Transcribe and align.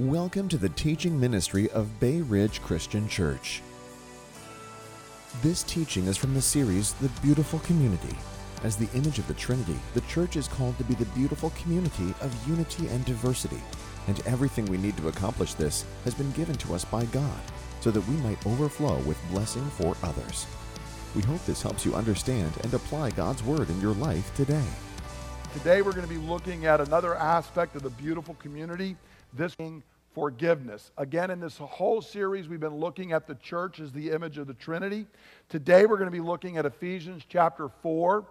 Welcome 0.00 0.48
to 0.50 0.56
the 0.56 0.68
teaching 0.68 1.18
ministry 1.18 1.68
of 1.70 1.98
Bay 1.98 2.20
Ridge 2.20 2.62
Christian 2.62 3.08
Church. 3.08 3.62
This 5.42 5.64
teaching 5.64 6.06
is 6.06 6.16
from 6.16 6.34
the 6.34 6.40
series 6.40 6.92
The 6.92 7.08
Beautiful 7.20 7.58
Community. 7.58 8.16
As 8.62 8.76
the 8.76 8.88
image 8.96 9.18
of 9.18 9.26
the 9.26 9.34
Trinity, 9.34 9.74
the 9.94 10.00
church 10.02 10.36
is 10.36 10.46
called 10.46 10.78
to 10.78 10.84
be 10.84 10.94
the 10.94 11.04
beautiful 11.06 11.50
community 11.60 12.14
of 12.20 12.48
unity 12.48 12.86
and 12.86 13.04
diversity, 13.06 13.60
and 14.06 14.24
everything 14.24 14.66
we 14.66 14.78
need 14.78 14.96
to 14.98 15.08
accomplish 15.08 15.54
this 15.54 15.84
has 16.04 16.14
been 16.14 16.30
given 16.30 16.54
to 16.58 16.74
us 16.74 16.84
by 16.84 17.04
God, 17.06 17.40
so 17.80 17.90
that 17.90 18.06
we 18.06 18.14
might 18.18 18.46
overflow 18.46 18.98
with 19.00 19.18
blessing 19.32 19.68
for 19.70 19.96
others. 20.04 20.46
We 21.16 21.22
hope 21.22 21.44
this 21.44 21.62
helps 21.62 21.84
you 21.84 21.96
understand 21.96 22.52
and 22.62 22.72
apply 22.72 23.10
God's 23.10 23.42
Word 23.42 23.68
in 23.68 23.80
your 23.80 23.94
life 23.94 24.32
today. 24.36 24.66
Today 25.54 25.82
we're 25.82 25.90
going 25.90 26.06
to 26.06 26.14
be 26.14 26.18
looking 26.18 26.66
at 26.66 26.80
another 26.80 27.16
aspect 27.16 27.74
of 27.74 27.82
the 27.82 27.90
beautiful 27.90 28.34
community, 28.34 28.96
this 29.32 29.56
forgiveness. 30.14 30.90
Again, 30.96 31.30
in 31.30 31.40
this 31.40 31.58
whole 31.58 32.02
series, 32.02 32.48
we've 32.48 32.60
been 32.60 32.76
looking 32.76 33.12
at 33.12 33.26
the 33.26 33.36
church 33.36 33.78
as 33.78 33.92
the 33.92 34.10
image 34.10 34.38
of 34.38 34.46
the 34.46 34.54
Trinity. 34.54 35.06
Today 35.48 35.86
we're 35.86 35.96
going 35.96 36.10
to 36.10 36.10
be 36.10 36.20
looking 36.20 36.56
at 36.56 36.66
Ephesians 36.66 37.22
chapter 37.28 37.68
4, 37.82 38.26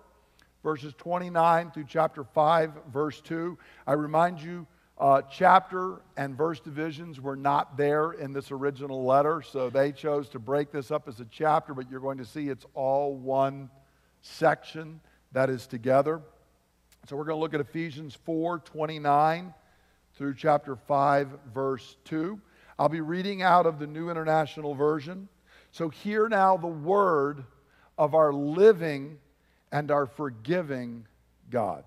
verses 0.64 0.94
29 0.98 1.72
through 1.72 1.86
chapter 1.88 2.24
5, 2.24 2.72
verse 2.92 3.22
2. 3.22 3.58
I 3.86 3.94
remind 3.94 4.42
you, 4.42 4.68
uh, 4.98 5.22
chapter 5.32 6.02
and 6.18 6.36
verse 6.36 6.60
divisions 6.60 7.22
were 7.22 7.36
not 7.36 7.78
there 7.78 8.14
in 8.14 8.34
this 8.34 8.52
original 8.52 9.06
letter, 9.06 9.42
so 9.42 9.70
they 9.70 9.92
chose 9.92 10.28
to 10.30 10.40
break 10.40 10.72
this 10.72 10.92
up 10.92 11.08
as 11.08 11.20
a 11.20 11.26
chapter, 11.32 11.74
but 11.74 11.90
you're 11.90 12.00
going 12.00 12.18
to 12.18 12.26
see 12.26 12.50
it's 12.50 12.66
all 12.74 13.16
one 13.16 13.70
section 14.22 15.00
that 15.32 15.50
is 15.50 15.68
together. 15.68 16.20
So 17.08 17.16
we're 17.16 17.26
going 17.26 17.38
to 17.38 17.42
look 17.42 17.54
at 17.54 17.62
Ephesians 17.62 18.18
4 18.26 18.60
29 18.60 19.54
through 20.18 20.36
chapter 20.36 20.76
5, 20.76 21.30
verse 21.54 21.98
2. 22.06 22.40
I'll 22.80 22.90
be 22.90 23.02
reading 23.02 23.42
out 23.42 23.66
of 23.66 23.80
the 23.80 23.88
New 23.88 24.10
International 24.10 24.74
Version. 24.74 25.28
So 25.72 25.90
hear 25.90 26.28
now 26.28 26.58
the 26.58 26.68
word 26.68 27.44
of 27.98 28.16
our 28.16 28.34
living 28.34 29.20
and 29.72 29.92
our 29.92 30.06
forgiving 30.06 31.06
God. 31.50 31.84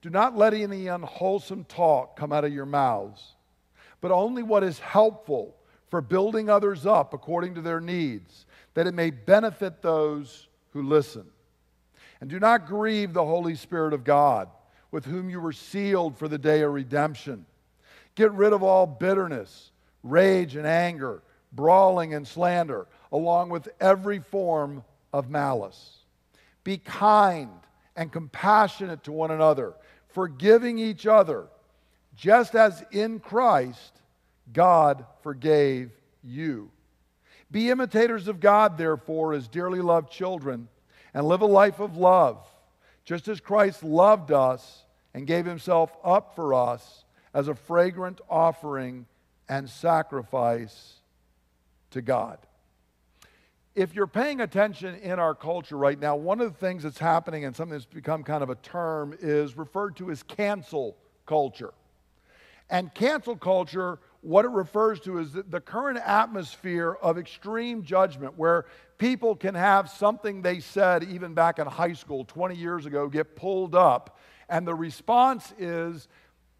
Do 0.00 0.10
not 0.10 0.36
let 0.36 0.54
any 0.54 0.88
unwholesome 0.88 1.64
talk 1.64 2.16
come 2.16 2.32
out 2.32 2.44
of 2.44 2.52
your 2.52 2.66
mouths, 2.66 3.34
but 4.00 4.10
only 4.10 4.42
what 4.42 4.64
is 4.64 4.78
helpful 4.80 5.56
for 5.88 6.00
building 6.00 6.48
others 6.48 6.86
up 6.86 7.14
according 7.14 7.54
to 7.54 7.60
their 7.60 7.80
needs, 7.80 8.46
that 8.74 8.86
it 8.86 8.94
may 8.94 9.10
benefit 9.10 9.82
those 9.82 10.48
who 10.70 10.82
listen. 10.82 11.26
And 12.20 12.30
do 12.30 12.40
not 12.40 12.66
grieve 12.66 13.12
the 13.12 13.24
Holy 13.24 13.54
Spirit 13.54 13.92
of 13.92 14.04
God, 14.04 14.48
with 14.92 15.06
whom 15.06 15.28
you 15.28 15.40
were 15.40 15.52
sealed 15.52 16.16
for 16.16 16.28
the 16.28 16.38
day 16.38 16.62
of 16.62 16.72
redemption. 16.72 17.44
Get 18.14 18.30
rid 18.32 18.52
of 18.52 18.62
all 18.62 18.86
bitterness, 18.86 19.72
rage, 20.04 20.54
and 20.54 20.66
anger, 20.66 21.22
brawling 21.50 22.14
and 22.14 22.28
slander, 22.28 22.86
along 23.10 23.48
with 23.48 23.68
every 23.80 24.20
form 24.20 24.84
of 25.12 25.28
malice. 25.28 25.98
Be 26.62 26.78
kind 26.78 27.50
and 27.96 28.12
compassionate 28.12 29.02
to 29.04 29.12
one 29.12 29.32
another 29.32 29.74
forgiving 30.12 30.78
each 30.78 31.06
other, 31.06 31.46
just 32.14 32.54
as 32.54 32.84
in 32.90 33.18
Christ 33.18 33.92
God 34.52 35.06
forgave 35.22 35.90
you. 36.22 36.70
Be 37.50 37.70
imitators 37.70 38.28
of 38.28 38.38
God, 38.38 38.76
therefore, 38.76 39.32
as 39.32 39.48
dearly 39.48 39.80
loved 39.80 40.10
children, 40.10 40.68
and 41.14 41.26
live 41.26 41.40
a 41.40 41.46
life 41.46 41.80
of 41.80 41.96
love, 41.96 42.46
just 43.04 43.28
as 43.28 43.40
Christ 43.40 43.82
loved 43.82 44.32
us 44.32 44.81
and 45.14 45.26
gave 45.26 45.46
himself 45.46 45.94
up 46.04 46.34
for 46.34 46.54
us 46.54 47.04
as 47.34 47.48
a 47.48 47.54
fragrant 47.54 48.20
offering 48.28 49.06
and 49.48 49.68
sacrifice 49.68 51.00
to 51.90 52.02
God 52.02 52.38
if 53.74 53.94
you're 53.94 54.06
paying 54.06 54.40
attention 54.40 54.96
in 54.96 55.18
our 55.18 55.34
culture 55.34 55.76
right 55.76 55.98
now, 55.98 56.14
one 56.14 56.40
of 56.40 56.52
the 56.52 56.58
things 56.58 56.82
that's 56.82 56.98
happening 56.98 57.44
and 57.44 57.56
something 57.56 57.72
that's 57.72 57.86
become 57.86 58.22
kind 58.22 58.42
of 58.42 58.50
a 58.50 58.54
term 58.56 59.16
is 59.20 59.56
referred 59.56 59.96
to 59.96 60.10
as 60.10 60.22
cancel 60.22 60.96
culture. 61.26 61.72
And 62.68 62.92
cancel 62.94 63.36
culture, 63.36 63.98
what 64.20 64.44
it 64.44 64.50
refers 64.50 65.00
to 65.00 65.18
is 65.18 65.32
the 65.32 65.60
current 65.60 65.98
atmosphere 66.04 66.96
of 67.02 67.18
extreme 67.18 67.82
judgment 67.82 68.34
where 68.36 68.66
people 68.98 69.34
can 69.34 69.54
have 69.54 69.90
something 69.90 70.42
they 70.42 70.60
said 70.60 71.04
even 71.04 71.34
back 71.34 71.58
in 71.58 71.66
high 71.66 71.92
school 71.94 72.24
20 72.24 72.54
years 72.54 72.86
ago 72.86 73.08
get 73.08 73.36
pulled 73.36 73.74
up. 73.74 74.18
And 74.48 74.66
the 74.66 74.74
response 74.74 75.52
is 75.58 76.08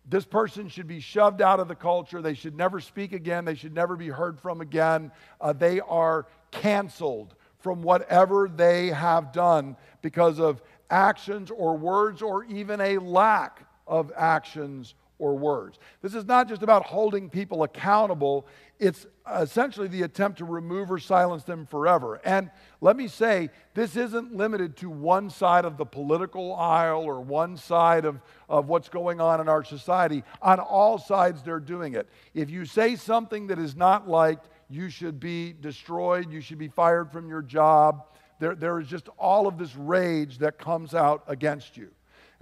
this 0.04 0.24
person 0.24 0.68
should 0.68 0.88
be 0.88 1.00
shoved 1.00 1.40
out 1.40 1.60
of 1.60 1.68
the 1.68 1.74
culture. 1.74 2.20
They 2.20 2.34
should 2.34 2.56
never 2.56 2.80
speak 2.80 3.12
again. 3.12 3.44
They 3.44 3.54
should 3.54 3.74
never 3.74 3.96
be 3.96 4.08
heard 4.08 4.40
from 4.40 4.60
again. 4.60 5.12
Uh, 5.40 5.52
they 5.52 5.80
are 5.80 6.26
canceled 6.50 7.34
from 7.58 7.82
whatever 7.82 8.48
they 8.48 8.88
have 8.88 9.32
done 9.32 9.76
because 10.02 10.40
of 10.40 10.60
actions 10.90 11.50
or 11.50 11.76
words 11.76 12.20
or 12.20 12.44
even 12.44 12.80
a 12.80 12.98
lack 12.98 13.66
of 13.86 14.12
actions 14.16 14.94
or 15.22 15.36
words. 15.36 15.78
This 16.02 16.16
is 16.16 16.24
not 16.24 16.48
just 16.48 16.64
about 16.64 16.84
holding 16.84 17.30
people 17.30 17.62
accountable, 17.62 18.44
it's 18.80 19.06
essentially 19.32 19.86
the 19.86 20.02
attempt 20.02 20.38
to 20.38 20.44
remove 20.44 20.90
or 20.90 20.98
silence 20.98 21.44
them 21.44 21.64
forever. 21.64 22.20
And 22.24 22.50
let 22.80 22.96
me 22.96 23.06
say, 23.06 23.50
this 23.74 23.94
isn't 23.94 24.34
limited 24.34 24.76
to 24.78 24.90
one 24.90 25.30
side 25.30 25.64
of 25.64 25.76
the 25.76 25.86
political 25.86 26.56
aisle 26.56 27.04
or 27.04 27.20
one 27.20 27.56
side 27.56 28.04
of, 28.04 28.20
of 28.48 28.66
what's 28.66 28.88
going 28.88 29.20
on 29.20 29.40
in 29.40 29.48
our 29.48 29.62
society. 29.62 30.24
On 30.42 30.58
all 30.58 30.98
sides, 30.98 31.44
they're 31.44 31.60
doing 31.60 31.94
it. 31.94 32.08
If 32.34 32.50
you 32.50 32.64
say 32.64 32.96
something 32.96 33.46
that 33.46 33.60
is 33.60 33.76
not 33.76 34.08
liked, 34.08 34.48
you 34.68 34.90
should 34.90 35.20
be 35.20 35.52
destroyed, 35.52 36.32
you 36.32 36.40
should 36.40 36.58
be 36.58 36.66
fired 36.66 37.12
from 37.12 37.28
your 37.28 37.42
job. 37.42 38.06
There, 38.40 38.56
there 38.56 38.80
is 38.80 38.88
just 38.88 39.08
all 39.18 39.46
of 39.46 39.56
this 39.56 39.76
rage 39.76 40.38
that 40.38 40.58
comes 40.58 40.94
out 40.94 41.22
against 41.28 41.76
you. 41.76 41.92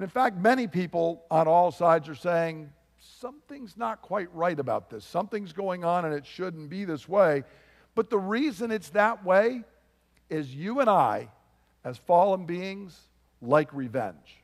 And 0.00 0.04
in 0.04 0.10
fact, 0.10 0.38
many 0.38 0.66
people 0.66 1.26
on 1.30 1.46
all 1.46 1.70
sides 1.70 2.08
are 2.08 2.14
saying, 2.14 2.72
something's 3.20 3.76
not 3.76 4.00
quite 4.00 4.34
right 4.34 4.58
about 4.58 4.88
this. 4.88 5.04
Something's 5.04 5.52
going 5.52 5.84
on 5.84 6.06
and 6.06 6.14
it 6.14 6.24
shouldn't 6.24 6.70
be 6.70 6.86
this 6.86 7.06
way. 7.06 7.44
But 7.94 8.08
the 8.08 8.18
reason 8.18 8.70
it's 8.70 8.88
that 8.92 9.26
way 9.26 9.62
is 10.30 10.54
you 10.54 10.80
and 10.80 10.88
I, 10.88 11.28
as 11.84 11.98
fallen 11.98 12.46
beings, 12.46 12.98
like 13.42 13.74
revenge. 13.74 14.42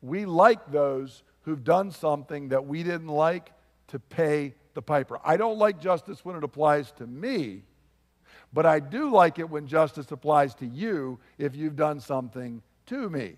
We 0.00 0.24
like 0.24 0.72
those 0.72 1.22
who've 1.42 1.62
done 1.62 1.92
something 1.92 2.48
that 2.48 2.66
we 2.66 2.82
didn't 2.82 3.06
like 3.06 3.52
to 3.86 4.00
pay 4.00 4.56
the 4.74 4.82
piper. 4.82 5.20
I 5.24 5.36
don't 5.36 5.58
like 5.58 5.80
justice 5.80 6.24
when 6.24 6.34
it 6.34 6.42
applies 6.42 6.90
to 6.94 7.06
me, 7.06 7.62
but 8.52 8.66
I 8.66 8.80
do 8.80 9.08
like 9.08 9.38
it 9.38 9.48
when 9.48 9.68
justice 9.68 10.10
applies 10.10 10.56
to 10.56 10.66
you 10.66 11.20
if 11.38 11.54
you've 11.54 11.76
done 11.76 12.00
something 12.00 12.60
to 12.86 13.08
me. 13.08 13.36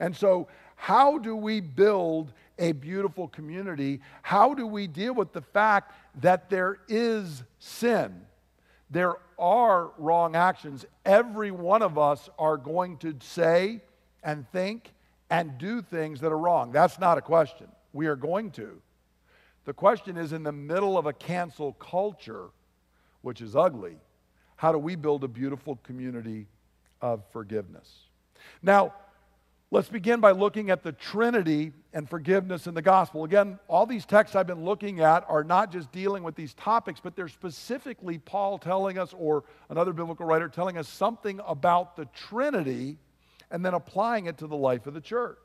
And 0.00 0.16
so, 0.16 0.48
how 0.76 1.18
do 1.18 1.36
we 1.36 1.60
build 1.60 2.32
a 2.58 2.72
beautiful 2.72 3.28
community? 3.28 4.00
How 4.22 4.54
do 4.54 4.66
we 4.66 4.86
deal 4.86 5.14
with 5.14 5.32
the 5.32 5.40
fact 5.40 5.92
that 6.20 6.50
there 6.50 6.78
is 6.88 7.42
sin? 7.58 8.26
There 8.90 9.16
are 9.38 9.90
wrong 9.98 10.36
actions. 10.36 10.84
Every 11.04 11.50
one 11.50 11.82
of 11.82 11.98
us 11.98 12.28
are 12.38 12.56
going 12.56 12.98
to 12.98 13.14
say 13.20 13.80
and 14.22 14.50
think 14.52 14.92
and 15.30 15.58
do 15.58 15.82
things 15.82 16.20
that 16.20 16.32
are 16.32 16.38
wrong. 16.38 16.70
That's 16.70 16.98
not 16.98 17.18
a 17.18 17.22
question. 17.22 17.66
We 17.92 18.06
are 18.06 18.16
going 18.16 18.50
to. 18.52 18.80
The 19.64 19.72
question 19.72 20.16
is 20.16 20.32
in 20.32 20.42
the 20.42 20.52
middle 20.52 20.98
of 20.98 21.06
a 21.06 21.12
cancel 21.12 21.72
culture, 21.74 22.50
which 23.22 23.40
is 23.40 23.56
ugly, 23.56 23.96
how 24.56 24.72
do 24.72 24.78
we 24.78 24.94
build 24.94 25.24
a 25.24 25.28
beautiful 25.28 25.76
community 25.82 26.46
of 27.00 27.22
forgiveness? 27.32 27.90
Now, 28.62 28.94
let's 29.74 29.88
begin 29.88 30.20
by 30.20 30.30
looking 30.30 30.70
at 30.70 30.84
the 30.84 30.92
Trinity 30.92 31.72
and 31.92 32.08
forgiveness 32.08 32.68
in 32.68 32.74
the 32.74 32.80
gospel. 32.80 33.24
Again, 33.24 33.58
all 33.66 33.86
these 33.86 34.06
texts 34.06 34.36
I've 34.36 34.46
been 34.46 34.64
looking 34.64 35.00
at 35.00 35.24
are 35.28 35.42
not 35.42 35.72
just 35.72 35.90
dealing 35.90 36.22
with 36.22 36.36
these 36.36 36.54
topics, 36.54 37.00
but 37.02 37.16
they're 37.16 37.26
specifically 37.26 38.18
Paul 38.18 38.56
telling 38.56 38.98
us, 38.98 39.12
or 39.18 39.42
another 39.70 39.92
biblical 39.92 40.26
writer 40.26 40.48
telling 40.48 40.78
us 40.78 40.88
something 40.88 41.40
about 41.44 41.96
the 41.96 42.04
Trinity 42.14 42.98
and 43.50 43.64
then 43.64 43.74
applying 43.74 44.26
it 44.26 44.38
to 44.38 44.46
the 44.46 44.56
life 44.56 44.86
of 44.86 44.94
the 44.94 45.00
church. 45.00 45.38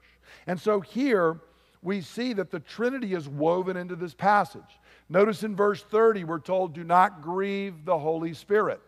And 0.45 0.61
so 0.61 0.79
here, 0.79 1.39
we 1.81 2.01
see 2.01 2.33
that 2.33 2.51
the 2.51 2.59
Trinity 2.59 3.15
is 3.15 3.27
woven 3.27 3.77
into 3.77 3.95
this 3.95 4.13
passage. 4.13 4.79
Notice 5.09 5.41
in 5.41 5.55
verse 5.55 5.81
30, 5.81 6.25
we're 6.25 6.37
told, 6.37 6.75
do 6.75 6.83
not 6.83 7.23
grieve 7.23 7.83
the 7.83 7.97
Holy 7.97 8.35
Spirit. 8.35 8.79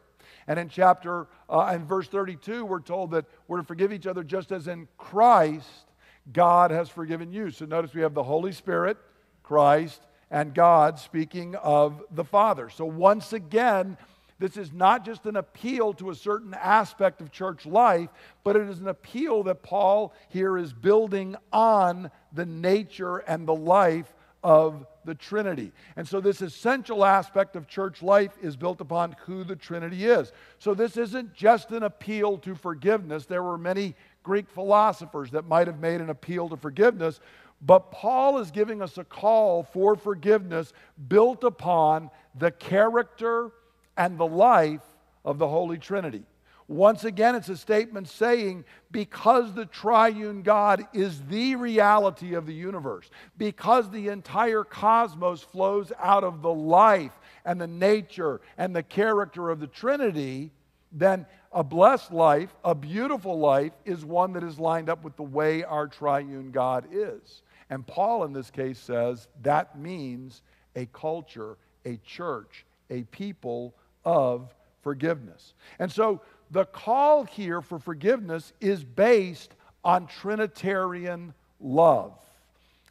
And 0.47 0.59
in 0.59 0.69
chapter, 0.69 1.27
uh, 1.49 1.71
in 1.75 1.85
verse 1.85 2.07
32, 2.07 2.65
we're 2.65 2.79
told 2.79 3.11
that 3.11 3.25
we're 3.47 3.57
to 3.57 3.63
forgive 3.63 3.93
each 3.93 4.07
other 4.07 4.23
just 4.23 4.51
as 4.51 4.67
in 4.67 4.87
Christ 4.97 5.85
God 6.31 6.71
has 6.71 6.89
forgiven 6.89 7.31
you. 7.31 7.51
So 7.51 7.65
notice 7.65 7.93
we 7.93 8.01
have 8.01 8.13
the 8.13 8.23
Holy 8.23 8.51
Spirit, 8.51 8.97
Christ, 9.43 10.01
and 10.29 10.53
God 10.53 10.99
speaking 10.99 11.55
of 11.55 12.03
the 12.11 12.23
Father. 12.23 12.69
So 12.69 12.85
once 12.85 13.33
again, 13.33 13.97
this 14.39 14.57
is 14.57 14.71
not 14.71 15.05
just 15.05 15.27
an 15.27 15.35
appeal 15.35 15.93
to 15.93 16.09
a 16.09 16.15
certain 16.15 16.55
aspect 16.55 17.21
of 17.21 17.31
church 17.31 17.67
life, 17.67 18.09
but 18.43 18.55
it 18.55 18.67
is 18.67 18.79
an 18.79 18.87
appeal 18.87 19.43
that 19.43 19.61
Paul 19.61 20.13
here 20.29 20.57
is 20.57 20.73
building 20.73 21.35
on 21.53 22.09
the 22.33 22.45
nature 22.45 23.17
and 23.17 23.47
the 23.47 23.53
life 23.53 24.11
of 24.43 24.85
the 25.05 25.15
Trinity. 25.15 25.71
And 25.95 26.07
so, 26.07 26.19
this 26.19 26.41
essential 26.41 27.05
aspect 27.05 27.55
of 27.55 27.67
church 27.67 28.01
life 28.01 28.31
is 28.41 28.55
built 28.55 28.81
upon 28.81 29.15
who 29.25 29.43
the 29.43 29.55
Trinity 29.55 30.05
is. 30.05 30.31
So, 30.59 30.73
this 30.73 30.97
isn't 30.97 31.33
just 31.33 31.71
an 31.71 31.83
appeal 31.83 32.37
to 32.39 32.55
forgiveness. 32.55 33.25
There 33.25 33.43
were 33.43 33.57
many 33.57 33.95
Greek 34.23 34.49
philosophers 34.49 35.31
that 35.31 35.47
might 35.47 35.67
have 35.67 35.79
made 35.79 36.01
an 36.01 36.09
appeal 36.09 36.49
to 36.49 36.57
forgiveness, 36.57 37.19
but 37.61 37.91
Paul 37.91 38.39
is 38.39 38.51
giving 38.51 38.81
us 38.81 38.97
a 38.97 39.03
call 39.03 39.63
for 39.63 39.95
forgiveness 39.95 40.73
built 41.07 41.43
upon 41.43 42.09
the 42.37 42.51
character 42.51 43.51
and 43.97 44.17
the 44.17 44.27
life 44.27 44.81
of 45.23 45.37
the 45.37 45.47
Holy 45.47 45.77
Trinity. 45.77 46.23
Once 46.71 47.03
again, 47.03 47.35
it's 47.35 47.49
a 47.49 47.57
statement 47.57 48.07
saying, 48.07 48.63
because 48.91 49.53
the 49.53 49.65
triune 49.65 50.41
God 50.41 50.87
is 50.93 51.21
the 51.23 51.57
reality 51.57 52.33
of 52.33 52.45
the 52.45 52.53
universe, 52.53 53.09
because 53.37 53.91
the 53.91 54.07
entire 54.07 54.63
cosmos 54.63 55.41
flows 55.41 55.91
out 55.99 56.23
of 56.23 56.41
the 56.41 56.53
life 56.53 57.11
and 57.43 57.59
the 57.59 57.67
nature 57.67 58.39
and 58.57 58.73
the 58.73 58.83
character 58.83 59.49
of 59.49 59.59
the 59.59 59.67
Trinity, 59.67 60.49
then 60.93 61.25
a 61.51 61.61
blessed 61.61 62.13
life, 62.13 62.55
a 62.63 62.73
beautiful 62.73 63.37
life, 63.37 63.73
is 63.83 64.05
one 64.05 64.31
that 64.31 64.43
is 64.43 64.57
lined 64.57 64.89
up 64.89 65.03
with 65.03 65.17
the 65.17 65.23
way 65.23 65.65
our 65.65 65.87
triune 65.87 66.51
God 66.51 66.85
is. 66.89 67.41
And 67.69 67.85
Paul, 67.85 68.23
in 68.23 68.31
this 68.31 68.49
case, 68.49 68.79
says 68.79 69.27
that 69.41 69.77
means 69.77 70.41
a 70.77 70.85
culture, 70.93 71.57
a 71.83 71.97
church, 71.97 72.65
a 72.89 73.01
people 73.03 73.75
of 74.05 74.55
forgiveness. 74.81 75.53
And 75.77 75.91
so 75.91 76.21
the 76.51 76.65
call 76.65 77.23
here 77.23 77.61
for 77.61 77.79
forgiveness 77.79 78.51
is 78.59 78.83
based 78.83 79.55
on 79.83 80.07
Trinitarian 80.07 81.33
love. 81.59 82.13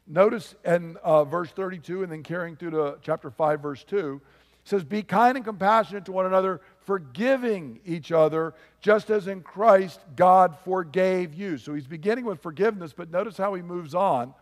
Notice 0.07 0.55
in 0.65 0.97
uh, 1.05 1.25
verse 1.25 1.51
32 1.51 2.03
and 2.03 2.11
then 2.11 2.23
carrying 2.23 2.57
through 2.57 2.71
to 2.71 2.97
chapter 3.03 3.31
5, 3.31 3.61
verse 3.61 3.85
2, 3.85 4.21
says, 4.65 4.83
Be 4.83 5.03
kind 5.03 5.37
and 5.37 5.45
compassionate 5.45 6.07
to 6.07 6.13
one 6.13 6.27
another, 6.27 6.61
forgiving 6.85 7.81
each 7.85 8.11
other, 8.11 8.55
just 8.81 9.11
as 9.11 9.29
in 9.29 9.43
Christ 9.43 10.01
God 10.17 10.57
forgave 10.65 11.35
you. 11.35 11.59
So 11.59 11.75
he's 11.75 11.87
beginning 11.87 12.25
with 12.25 12.43
forgiveness, 12.43 12.93
but 12.97 13.11
notice 13.11 13.37
how 13.37 13.55
he 13.55 13.63
moves 13.63 13.95
on. 13.95 14.35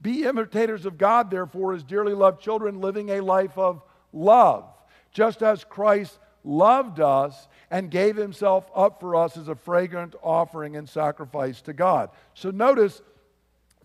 Be 0.00 0.24
imitators 0.24 0.86
of 0.86 0.96
God, 0.96 1.30
therefore, 1.30 1.74
as 1.74 1.82
dearly 1.82 2.14
loved 2.14 2.40
children, 2.40 2.80
living 2.80 3.10
a 3.10 3.20
life 3.20 3.58
of 3.58 3.82
love, 4.12 4.64
just 5.12 5.42
as 5.42 5.64
Christ 5.64 6.18
loved 6.44 7.00
us 7.00 7.48
and 7.70 7.90
gave 7.90 8.16
himself 8.16 8.70
up 8.74 9.00
for 9.00 9.16
us 9.16 9.36
as 9.36 9.48
a 9.48 9.54
fragrant 9.54 10.14
offering 10.22 10.76
and 10.76 10.88
sacrifice 10.88 11.60
to 11.62 11.72
God. 11.72 12.10
So 12.34 12.50
notice 12.50 13.02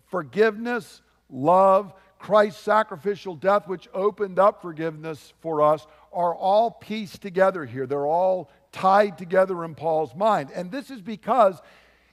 forgiveness, 0.06 1.02
love, 1.30 1.92
Christ's 2.18 2.62
sacrificial 2.62 3.34
death, 3.34 3.68
which 3.68 3.88
opened 3.92 4.38
up 4.38 4.62
forgiveness 4.62 5.32
for 5.40 5.62
us, 5.62 5.86
are 6.12 6.34
all 6.34 6.70
pieced 6.70 7.20
together 7.22 7.64
here. 7.64 7.86
They're 7.86 8.06
all 8.06 8.50
tied 8.72 9.18
together 9.18 9.64
in 9.64 9.74
Paul's 9.74 10.14
mind. 10.14 10.50
And 10.54 10.70
this 10.70 10.90
is 10.90 11.00
because 11.00 11.60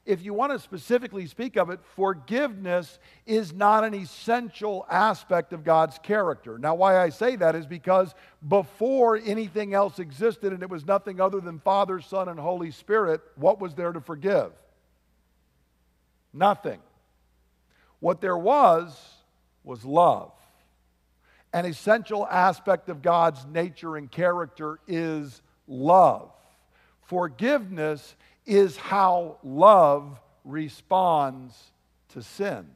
if 0.06 0.22
you 0.22 0.34
want 0.34 0.52
to 0.52 0.60
specifically 0.60 1.28
speak 1.28 1.56
of 1.56 1.70
it, 1.70 1.80
forgiveness 1.96 3.00
is 3.26 3.54
not 3.54 3.86
an 3.86 3.94
essential 3.94 4.86
aspect 4.90 5.54
of 5.54 5.64
God's 5.64 5.98
character. 6.04 6.58
Now, 6.58 6.76
why 6.76 7.00
I 7.00 7.10
say 7.10 7.38
that 7.38 7.56
is 7.56 7.66
because 7.66 8.14
before 8.46 9.16
anything 9.16 9.74
else 9.74 10.00
existed 10.00 10.52
and 10.52 10.62
it 10.62 10.70
was 10.70 10.86
nothing 10.86 11.22
other 11.22 11.40
than 11.40 11.60
Father, 11.60 12.02
Son, 12.02 12.28
and 12.28 12.38
Holy 12.38 12.72
Spirit, 12.72 13.22
what 13.36 13.62
was 13.62 13.76
there 13.76 13.94
to 13.94 14.02
forgive? 14.02 14.52
Nothing. 16.34 16.82
What 18.02 18.20
there 18.20 18.38
was 18.38 19.00
was 19.64 19.86
love. 19.86 20.34
An 21.54 21.66
essential 21.66 22.28
aspect 22.28 22.90
of 22.90 23.02
God's 23.02 23.46
nature 23.46 23.96
and 23.96 24.12
character 24.12 24.80
is 24.86 25.42
love. 25.68 26.32
Forgiveness 27.04 28.16
is 28.46 28.78
how 28.78 29.38
love 29.44 30.20
responds 30.44 31.72
to 32.10 32.22
sin. 32.22 32.68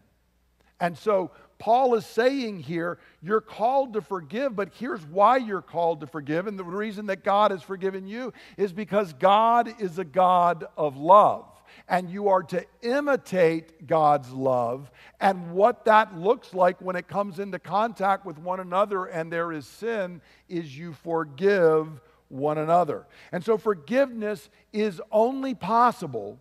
And 0.80 0.98
so 0.98 1.32
Paul 1.60 1.96
is 1.96 2.06
saying 2.06 2.60
here, 2.60 3.00
you're 3.22 3.42
called 3.42 3.94
to 3.94 4.02
forgive, 4.02 4.56
but 4.56 4.70
here's 4.76 5.04
why 5.06 5.38
you're 5.38 5.62
called 5.62 6.02
to 6.02 6.08
forgive. 6.08 6.48
And 6.48 6.58
the 6.58 6.64
reason 6.64 7.08
that 7.08 7.24
God 7.24 7.52
has 7.52 7.64
forgiven 7.64 8.08
you 8.08 8.32
is 8.58 8.72
because 8.72 9.14
God 9.14 9.82
is 9.82 9.98
a 9.98 10.06
God 10.06 10.66
of 10.78 10.98
love. 10.98 11.46
And 11.90 12.10
you 12.10 12.30
are 12.30 12.44
to 12.44 12.66
imitate 12.82 13.88
God's 13.88 14.32
love. 14.32 14.90
And 15.20 15.52
what 15.52 15.86
that 15.86 16.18
looks 16.18 16.54
like 16.54 16.80
when 16.82 16.96
it 16.96 17.08
comes 17.08 17.40
into 17.40 17.60
contact 17.60 18.26
with 18.26 18.38
one 18.38 18.60
another 18.60 19.06
and 19.06 19.32
there 19.32 19.52
is 19.52 19.66
sin 19.66 20.22
is 20.48 20.78
you 20.78 20.94
forgive 20.94 22.02
one 22.30 22.58
another. 22.58 23.06
And 23.32 23.44
so 23.44 23.58
forgiveness 23.58 24.50
is 24.74 25.02
only 25.12 25.56
possible 25.56 26.40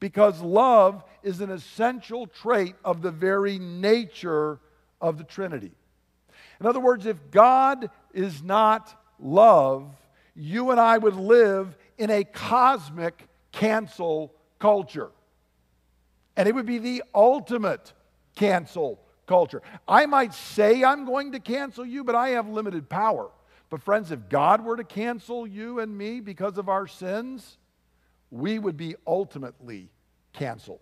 because 0.00 0.40
love 0.40 1.04
is 1.22 1.40
an 1.40 1.50
essential 1.50 2.26
trait 2.26 2.74
of 2.84 3.02
the 3.02 3.10
very 3.10 3.58
nature 3.58 4.60
of 5.00 5.18
the 5.18 5.24
Trinity. 5.24 5.72
In 6.60 6.66
other 6.66 6.80
words, 6.80 7.06
if 7.06 7.30
God 7.30 7.90
is 8.12 8.42
not 8.42 9.00
love, 9.18 9.88
you 10.34 10.70
and 10.70 10.80
I 10.80 10.98
would 10.98 11.16
live 11.16 11.76
in 11.98 12.10
a 12.10 12.24
cosmic 12.24 13.26
cancel 13.52 14.32
culture. 14.58 15.10
And 16.36 16.48
it 16.48 16.54
would 16.54 16.66
be 16.66 16.78
the 16.78 17.02
ultimate 17.14 17.92
cancel 18.36 19.00
culture. 19.26 19.62
I 19.86 20.06
might 20.06 20.32
say 20.32 20.84
I'm 20.84 21.04
going 21.04 21.32
to 21.32 21.40
cancel 21.40 21.84
you, 21.84 22.04
but 22.04 22.14
I 22.14 22.30
have 22.30 22.48
limited 22.48 22.88
power. 22.88 23.30
But, 23.70 23.82
friends, 23.82 24.10
if 24.10 24.28
God 24.28 24.64
were 24.64 24.76
to 24.76 24.84
cancel 24.84 25.46
you 25.46 25.80
and 25.80 25.96
me 25.96 26.20
because 26.20 26.56
of 26.58 26.68
our 26.68 26.86
sins, 26.86 27.58
we 28.30 28.58
would 28.58 28.76
be 28.76 28.94
ultimately 29.06 29.90
canceled. 30.32 30.80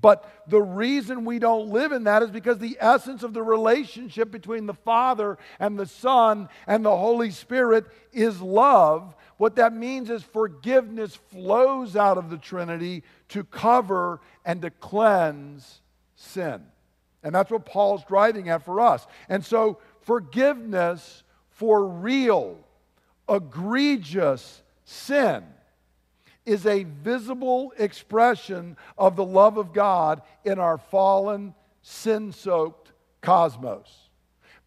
But 0.00 0.30
the 0.46 0.62
reason 0.62 1.24
we 1.24 1.38
don't 1.38 1.68
live 1.68 1.92
in 1.92 2.04
that 2.04 2.22
is 2.22 2.30
because 2.30 2.58
the 2.58 2.78
essence 2.80 3.22
of 3.22 3.34
the 3.34 3.42
relationship 3.42 4.30
between 4.30 4.66
the 4.66 4.74
Father 4.74 5.36
and 5.58 5.78
the 5.78 5.86
Son 5.86 6.48
and 6.66 6.84
the 6.84 6.96
Holy 6.96 7.30
Spirit 7.30 7.84
is 8.12 8.40
love. 8.40 9.14
What 9.36 9.56
that 9.56 9.74
means 9.74 10.08
is 10.10 10.22
forgiveness 10.22 11.14
flows 11.14 11.96
out 11.96 12.16
of 12.18 12.30
the 12.30 12.38
Trinity 12.38 13.02
to 13.28 13.44
cover 13.44 14.20
and 14.44 14.62
to 14.62 14.70
cleanse 14.70 15.80
sin. 16.16 16.62
And 17.22 17.34
that's 17.34 17.50
what 17.50 17.66
Paul's 17.66 18.04
driving 18.04 18.48
at 18.48 18.64
for 18.64 18.80
us. 18.80 19.06
And 19.28 19.44
so 19.44 19.78
forgiveness 20.00 21.24
for 21.60 21.84
real, 21.84 22.56
egregious 23.28 24.62
sin 24.86 25.44
is 26.46 26.64
a 26.64 26.84
visible 26.84 27.74
expression 27.76 28.78
of 28.96 29.14
the 29.14 29.24
love 29.26 29.58
of 29.58 29.74
God 29.74 30.22
in 30.42 30.58
our 30.58 30.78
fallen, 30.78 31.54
sin 31.82 32.32
soaked 32.32 32.92
cosmos. 33.20 34.08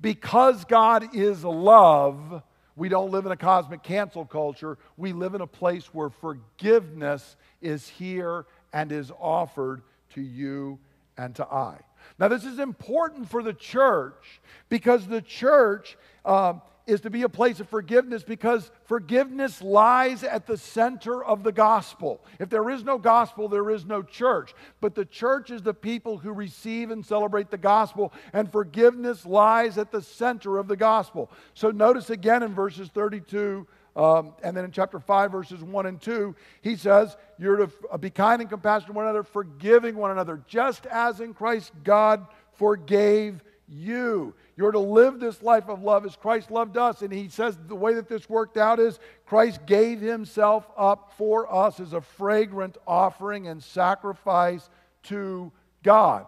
Because 0.01 0.65
God 0.65 1.15
is 1.15 1.43
love, 1.43 2.43
we 2.75 2.89
don't 2.89 3.09
live 3.09 3.25
in 3.25 3.31
a 3.31 3.37
cosmic 3.37 3.81
cancel 3.81 4.23
culture. 4.23 4.77
We 4.95 5.13
live 5.13 5.33
in 5.33 5.41
a 5.41 5.47
place 5.47 5.91
where 5.95 6.11
forgiveness 6.11 7.37
is 7.59 7.87
here 7.87 8.45
and 8.71 8.91
is 8.91 9.11
offered 9.19 9.81
to 10.11 10.21
you 10.21 10.77
and 11.17 11.33
to 11.37 11.45
I. 11.47 11.79
Now, 12.19 12.27
this 12.27 12.45
is 12.45 12.59
important 12.59 13.31
for 13.31 13.41
the 13.41 13.53
church 13.53 14.41
because 14.69 15.07
the 15.07 15.21
church 15.21 15.97
uh, 16.23 16.53
is 16.85 17.01
to 17.01 17.09
be 17.09 17.21
a 17.21 17.29
place 17.29 17.59
of 17.59 17.69
forgiveness 17.69 18.23
because 18.23 18.69
forgiveness 18.85 19.61
lies 19.61 20.23
at 20.23 20.45
the 20.45 20.57
center 20.57 21.23
of 21.23 21.43
the 21.43 21.51
gospel. 21.51 22.21
If 22.39 22.49
there 22.49 22.69
is 22.69 22.83
no 22.83 22.97
gospel, 22.97 23.47
there 23.47 23.69
is 23.69 23.85
no 23.85 24.01
church. 24.03 24.53
But 24.81 24.95
the 24.95 25.05
church 25.05 25.49
is 25.49 25.61
the 25.61 25.73
people 25.73 26.17
who 26.17 26.33
receive 26.33 26.91
and 26.91 27.05
celebrate 27.05 27.49
the 27.49 27.57
gospel, 27.57 28.11
and 28.33 28.51
forgiveness 28.51 29.25
lies 29.25 29.77
at 29.77 29.91
the 29.91 30.01
center 30.01 30.57
of 30.57 30.67
the 30.67 30.75
gospel. 30.75 31.31
So 31.53 31.71
notice 31.71 32.09
again 32.09 32.43
in 32.43 32.53
verses 32.53 32.89
32. 32.89 33.65
Um, 33.95 34.33
and 34.41 34.57
then 34.57 34.65
in 34.65 34.71
chapter 34.71 34.99
5, 34.99 35.31
verses 35.31 35.61
1 35.61 35.85
and 35.85 36.01
2, 36.01 36.35
he 36.61 36.75
says, 36.75 37.15
You're 37.37 37.57
to 37.57 37.71
uh, 37.91 37.97
be 37.97 38.09
kind 38.09 38.41
and 38.41 38.49
compassionate 38.49 38.87
to 38.87 38.93
one 38.93 39.05
another, 39.05 39.23
forgiving 39.23 39.95
one 39.95 40.09
another, 40.09 40.41
just 40.47 40.87
as 40.87 41.19
in 41.19 41.35
Christ 41.35 41.71
God 41.83 42.25
forgave 42.53 43.43
you. 43.73 44.33
You're 44.55 44.71
to 44.71 44.79
live 44.79 45.19
this 45.19 45.41
life 45.41 45.67
of 45.67 45.81
love 45.81 46.05
as 46.05 46.15
Christ 46.15 46.51
loved 46.51 46.77
us. 46.77 47.01
And 47.01 47.11
he 47.11 47.27
says 47.27 47.57
the 47.67 47.75
way 47.75 47.95
that 47.95 48.07
this 48.07 48.29
worked 48.29 48.57
out 48.57 48.79
is 48.79 48.99
Christ 49.25 49.65
gave 49.65 49.99
himself 49.99 50.69
up 50.77 51.13
for 51.17 51.51
us 51.53 51.79
as 51.79 51.93
a 51.93 52.01
fragrant 52.01 52.77
offering 52.85 53.47
and 53.47 53.63
sacrifice 53.63 54.69
to 55.03 55.51
God. 55.81 56.27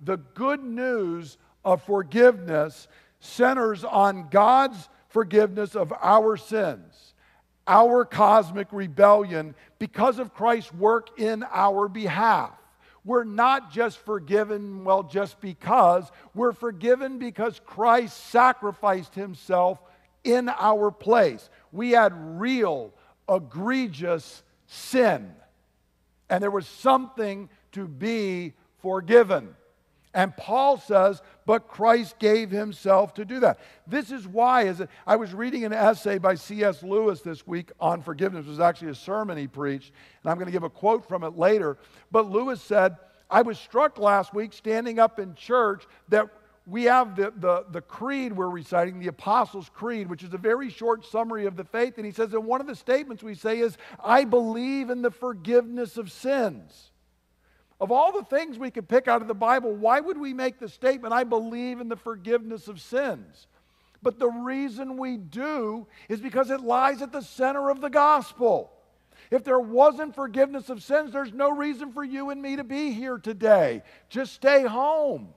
The 0.00 0.16
good 0.16 0.62
news 0.62 1.38
of 1.64 1.82
forgiveness 1.82 2.88
centers 3.20 3.84
on 3.84 4.28
God's 4.30 4.88
forgiveness 5.08 5.74
of 5.74 5.92
our 6.02 6.36
sins, 6.36 7.14
our 7.66 8.04
cosmic 8.04 8.68
rebellion, 8.72 9.54
because 9.78 10.18
of 10.18 10.34
Christ's 10.34 10.72
work 10.72 11.18
in 11.18 11.44
our 11.50 11.88
behalf. 11.88 12.52
We're 13.06 13.24
not 13.24 13.70
just 13.70 13.98
forgiven, 13.98 14.82
well, 14.82 15.04
just 15.04 15.40
because. 15.40 16.10
We're 16.34 16.52
forgiven 16.52 17.18
because 17.20 17.60
Christ 17.64 18.30
sacrificed 18.30 19.14
himself 19.14 19.78
in 20.24 20.48
our 20.48 20.90
place. 20.90 21.48
We 21.70 21.92
had 21.92 22.12
real, 22.40 22.92
egregious 23.30 24.42
sin, 24.66 25.32
and 26.28 26.42
there 26.42 26.50
was 26.50 26.66
something 26.66 27.48
to 27.72 27.86
be 27.86 28.54
forgiven. 28.82 29.54
And 30.16 30.34
Paul 30.34 30.78
says, 30.78 31.20
but 31.44 31.68
Christ 31.68 32.18
gave 32.18 32.50
himself 32.50 33.12
to 33.14 33.24
do 33.26 33.38
that. 33.40 33.60
This 33.86 34.10
is 34.10 34.26
why, 34.26 34.66
as 34.66 34.80
I 35.06 35.16
was 35.16 35.34
reading 35.34 35.66
an 35.66 35.74
essay 35.74 36.16
by 36.16 36.36
C.S. 36.36 36.82
Lewis 36.82 37.20
this 37.20 37.46
week 37.46 37.70
on 37.78 38.00
forgiveness. 38.00 38.46
It 38.46 38.48
was 38.48 38.58
actually 38.58 38.92
a 38.92 38.94
sermon 38.94 39.36
he 39.36 39.46
preached, 39.46 39.92
and 40.22 40.30
I'm 40.30 40.38
going 40.38 40.46
to 40.46 40.52
give 40.52 40.62
a 40.62 40.70
quote 40.70 41.06
from 41.06 41.22
it 41.22 41.36
later. 41.36 41.76
But 42.10 42.30
Lewis 42.30 42.62
said, 42.62 42.96
I 43.30 43.42
was 43.42 43.58
struck 43.58 43.98
last 43.98 44.32
week 44.32 44.54
standing 44.54 44.98
up 44.98 45.18
in 45.18 45.34
church 45.34 45.84
that 46.08 46.30
we 46.66 46.84
have 46.84 47.14
the, 47.14 47.34
the, 47.36 47.66
the 47.70 47.82
creed 47.82 48.32
we're 48.32 48.48
reciting, 48.48 48.98
the 48.98 49.08
Apostles' 49.08 49.70
Creed, 49.74 50.08
which 50.08 50.22
is 50.22 50.32
a 50.32 50.38
very 50.38 50.70
short 50.70 51.04
summary 51.04 51.44
of 51.44 51.56
the 51.56 51.64
faith. 51.64 51.98
And 51.98 52.06
he 52.06 52.12
says, 52.12 52.32
and 52.32 52.46
one 52.46 52.62
of 52.62 52.66
the 52.66 52.74
statements 52.74 53.22
we 53.22 53.34
say 53.34 53.58
is, 53.58 53.76
I 54.02 54.24
believe 54.24 54.88
in 54.88 55.02
the 55.02 55.10
forgiveness 55.10 55.98
of 55.98 56.10
sins. 56.10 56.90
Of 57.80 57.92
all 57.92 58.12
the 58.12 58.24
things 58.24 58.58
we 58.58 58.70
could 58.70 58.88
pick 58.88 59.06
out 59.06 59.22
of 59.22 59.28
the 59.28 59.34
Bible, 59.34 59.74
why 59.74 60.00
would 60.00 60.18
we 60.18 60.32
make 60.32 60.58
the 60.58 60.68
statement, 60.68 61.12
I 61.12 61.24
believe 61.24 61.80
in 61.80 61.88
the 61.88 61.96
forgiveness 61.96 62.68
of 62.68 62.80
sins? 62.80 63.46
But 64.02 64.18
the 64.18 64.28
reason 64.28 64.96
we 64.96 65.16
do 65.16 65.86
is 66.08 66.20
because 66.20 66.50
it 66.50 66.60
lies 66.60 67.02
at 67.02 67.12
the 67.12 67.22
center 67.22 67.70
of 67.70 67.80
the 67.80 67.90
gospel. 67.90 68.72
If 69.30 69.44
there 69.44 69.58
wasn't 69.58 70.14
forgiveness 70.14 70.70
of 70.70 70.82
sins, 70.82 71.12
there's 71.12 71.32
no 71.32 71.50
reason 71.50 71.92
for 71.92 72.04
you 72.04 72.30
and 72.30 72.40
me 72.40 72.56
to 72.56 72.64
be 72.64 72.92
here 72.92 73.18
today. 73.18 73.82
Just 74.08 74.32
stay 74.34 74.62
home. 74.62 75.28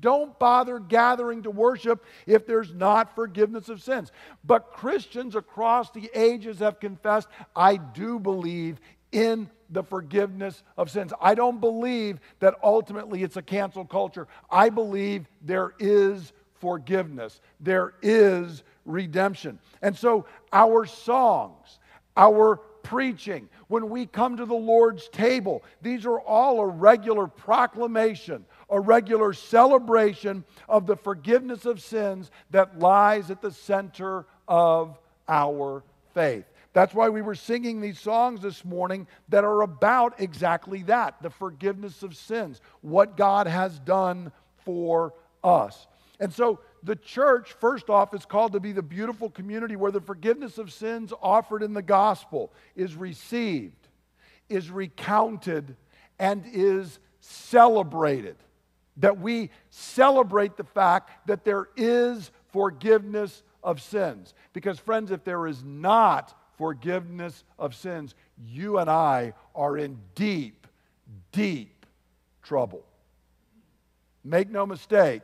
Don't 0.00 0.36
bother 0.38 0.78
gathering 0.80 1.42
to 1.44 1.50
worship 1.50 2.04
if 2.26 2.46
there's 2.46 2.74
not 2.74 3.14
forgiveness 3.14 3.68
of 3.68 3.82
sins. 3.82 4.10
But 4.42 4.72
Christians 4.72 5.36
across 5.36 5.90
the 5.90 6.10
ages 6.14 6.58
have 6.58 6.80
confessed, 6.80 7.28
I 7.54 7.76
do 7.76 8.18
believe 8.18 8.80
in 9.12 9.48
the 9.70 9.82
forgiveness 9.82 10.62
of 10.76 10.90
sins. 10.90 11.12
I 11.20 11.34
don't 11.34 11.60
believe 11.60 12.20
that 12.40 12.54
ultimately 12.62 13.22
it's 13.22 13.36
a 13.36 13.42
cancel 13.42 13.84
culture. 13.84 14.28
I 14.50 14.68
believe 14.68 15.26
there 15.42 15.72
is 15.78 16.32
forgiveness, 16.60 17.40
there 17.60 17.94
is 18.02 18.62
redemption. 18.84 19.58
And 19.82 19.96
so 19.96 20.26
our 20.52 20.86
songs, 20.86 21.78
our 22.16 22.56
preaching, 22.82 23.48
when 23.68 23.88
we 23.88 24.06
come 24.06 24.36
to 24.36 24.46
the 24.46 24.54
Lord's 24.54 25.08
table, 25.08 25.64
these 25.82 26.06
are 26.06 26.20
all 26.20 26.60
a 26.60 26.66
regular 26.66 27.26
proclamation, 27.26 28.44
a 28.70 28.78
regular 28.78 29.32
celebration 29.32 30.44
of 30.68 30.86
the 30.86 30.96
forgiveness 30.96 31.64
of 31.64 31.80
sins 31.80 32.30
that 32.50 32.78
lies 32.78 33.30
at 33.30 33.40
the 33.40 33.50
center 33.50 34.26
of 34.46 34.98
our 35.28 35.82
faith. 36.12 36.44
That's 36.74 36.92
why 36.92 37.08
we 37.08 37.22
were 37.22 37.36
singing 37.36 37.80
these 37.80 38.00
songs 38.00 38.40
this 38.40 38.64
morning 38.64 39.06
that 39.28 39.44
are 39.44 39.62
about 39.62 40.20
exactly 40.20 40.82
that 40.82 41.22
the 41.22 41.30
forgiveness 41.30 42.02
of 42.02 42.16
sins, 42.16 42.60
what 42.82 43.16
God 43.16 43.46
has 43.46 43.78
done 43.78 44.32
for 44.64 45.14
us. 45.42 45.86
And 46.18 46.32
so 46.32 46.58
the 46.82 46.96
church, 46.96 47.52
first 47.52 47.88
off, 47.88 48.12
is 48.12 48.26
called 48.26 48.52
to 48.52 48.60
be 48.60 48.72
the 48.72 48.82
beautiful 48.82 49.30
community 49.30 49.76
where 49.76 49.92
the 49.92 50.00
forgiveness 50.00 50.58
of 50.58 50.72
sins 50.72 51.12
offered 51.22 51.62
in 51.62 51.74
the 51.74 51.82
gospel 51.82 52.52
is 52.74 52.96
received, 52.96 53.88
is 54.48 54.68
recounted, 54.68 55.76
and 56.18 56.44
is 56.52 56.98
celebrated. 57.20 58.36
That 58.96 59.18
we 59.18 59.50
celebrate 59.70 60.56
the 60.56 60.64
fact 60.64 61.28
that 61.28 61.44
there 61.44 61.68
is 61.76 62.32
forgiveness 62.52 63.44
of 63.62 63.80
sins. 63.80 64.34
Because, 64.52 64.80
friends, 64.80 65.12
if 65.12 65.22
there 65.22 65.46
is 65.46 65.62
not 65.62 66.34
forgiveness 66.56 67.44
of 67.58 67.74
sins, 67.74 68.14
you 68.46 68.78
and 68.78 68.90
I 68.90 69.34
are 69.54 69.76
in 69.76 69.98
deep, 70.14 70.66
deep 71.32 71.86
trouble. 72.42 72.84
Make 74.24 74.50
no 74.50 74.64
mistake, 74.66 75.22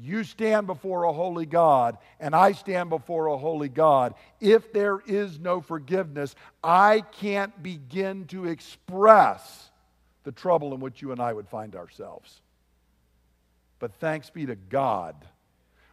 you 0.00 0.24
stand 0.24 0.66
before 0.66 1.04
a 1.04 1.12
holy 1.12 1.44
God, 1.44 1.98
and 2.18 2.34
I 2.34 2.52
stand 2.52 2.88
before 2.88 3.26
a 3.26 3.36
holy 3.36 3.68
God. 3.68 4.14
If 4.40 4.72
there 4.72 5.00
is 5.06 5.38
no 5.38 5.60
forgiveness, 5.60 6.34
I 6.64 7.02
can't 7.12 7.62
begin 7.62 8.26
to 8.26 8.46
express 8.46 9.70
the 10.24 10.32
trouble 10.32 10.72
in 10.72 10.80
which 10.80 11.02
you 11.02 11.12
and 11.12 11.20
I 11.20 11.32
would 11.32 11.48
find 11.48 11.76
ourselves. 11.76 12.40
But 13.78 13.94
thanks 13.94 14.30
be 14.30 14.46
to 14.46 14.54
God, 14.54 15.16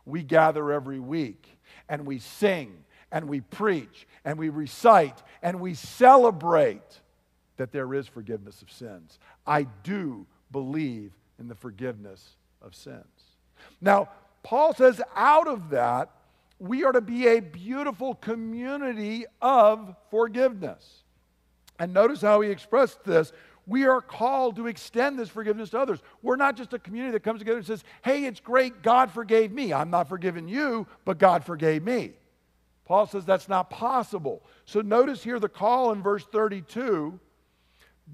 we 0.05 0.23
gather 0.23 0.71
every 0.71 0.99
week 0.99 1.45
and 1.89 2.05
we 2.05 2.19
sing 2.19 2.85
and 3.11 3.27
we 3.27 3.41
preach 3.41 4.07
and 4.25 4.37
we 4.37 4.49
recite 4.49 5.21
and 5.41 5.59
we 5.59 5.73
celebrate 5.73 7.01
that 7.57 7.71
there 7.71 7.93
is 7.93 8.07
forgiveness 8.07 8.61
of 8.61 8.71
sins. 8.71 9.19
I 9.45 9.63
do 9.83 10.25
believe 10.51 11.11
in 11.39 11.47
the 11.47 11.55
forgiveness 11.55 12.35
of 12.61 12.75
sins. 12.75 13.03
Now, 13.81 14.09
Paul 14.43 14.73
says, 14.73 15.01
out 15.15 15.47
of 15.47 15.71
that, 15.71 16.09
we 16.59 16.83
are 16.83 16.91
to 16.91 17.01
be 17.01 17.27
a 17.27 17.39
beautiful 17.39 18.15
community 18.15 19.25
of 19.41 19.95
forgiveness. 20.11 21.03
And 21.79 21.93
notice 21.93 22.21
how 22.21 22.41
he 22.41 22.49
expressed 22.49 23.03
this. 23.03 23.31
We 23.65 23.85
are 23.85 24.01
called 24.01 24.55
to 24.57 24.67
extend 24.67 25.19
this 25.19 25.29
forgiveness 25.29 25.69
to 25.69 25.79
others. 25.79 25.99
We're 26.21 26.35
not 26.35 26.57
just 26.57 26.73
a 26.73 26.79
community 26.79 27.13
that 27.13 27.23
comes 27.23 27.39
together 27.39 27.57
and 27.57 27.67
says, 27.67 27.83
hey, 28.03 28.25
it's 28.25 28.39
great, 28.39 28.81
God 28.81 29.11
forgave 29.11 29.51
me. 29.51 29.71
I'm 29.71 29.89
not 29.89 30.09
forgiving 30.09 30.47
you, 30.47 30.87
but 31.05 31.17
God 31.17 31.45
forgave 31.45 31.83
me. 31.83 32.13
Paul 32.89 33.05
says 33.05 33.24
that's 33.24 33.48
not 33.48 33.69
possible. 33.69 34.41
So 34.65 34.81
notice 34.81 35.24
here 35.24 35.39
the 35.39 35.48
call 35.48 35.91
in 35.91 36.01
verse 36.01 36.25
32 36.25 37.19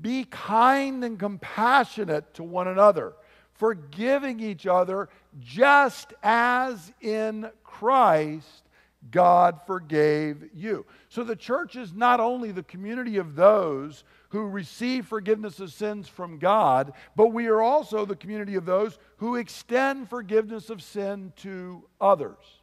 be 0.02 0.26
kind 0.26 1.06
and 1.06 1.18
compassionate 1.18 2.34
to 2.34 2.44
one 2.44 2.68
another, 2.68 3.14
forgiving 3.54 4.42
each 4.42 4.68
other 4.68 5.08
just 5.40 6.14
as 6.22 6.92
in 7.00 7.50
Christ 7.64 8.64
God 9.12 9.62
forgave 9.66 10.50
you. 10.54 10.86
So 11.08 11.24
the 11.24 11.38
church 11.38 11.78
is 11.78 11.94
not 11.94 12.20
only 12.20 12.52
the 12.52 12.64
community 12.64 13.16
of 13.16 13.38
those 13.38 14.04
who 14.28 14.42
receive 14.42 15.06
forgiveness 15.06 15.62
of 15.62 15.72
sins 15.72 16.10
from 16.10 16.38
God, 16.38 16.92
but 17.16 17.28
we 17.28 17.48
are 17.48 17.62
also 17.62 18.06
the 18.06 18.18
community 18.18 18.56
of 18.56 18.66
those 18.66 19.00
who 19.18 19.38
extend 19.38 20.10
forgiveness 20.10 20.70
of 20.70 20.84
sin 20.84 21.32
to 21.38 21.88
others. 22.02 22.55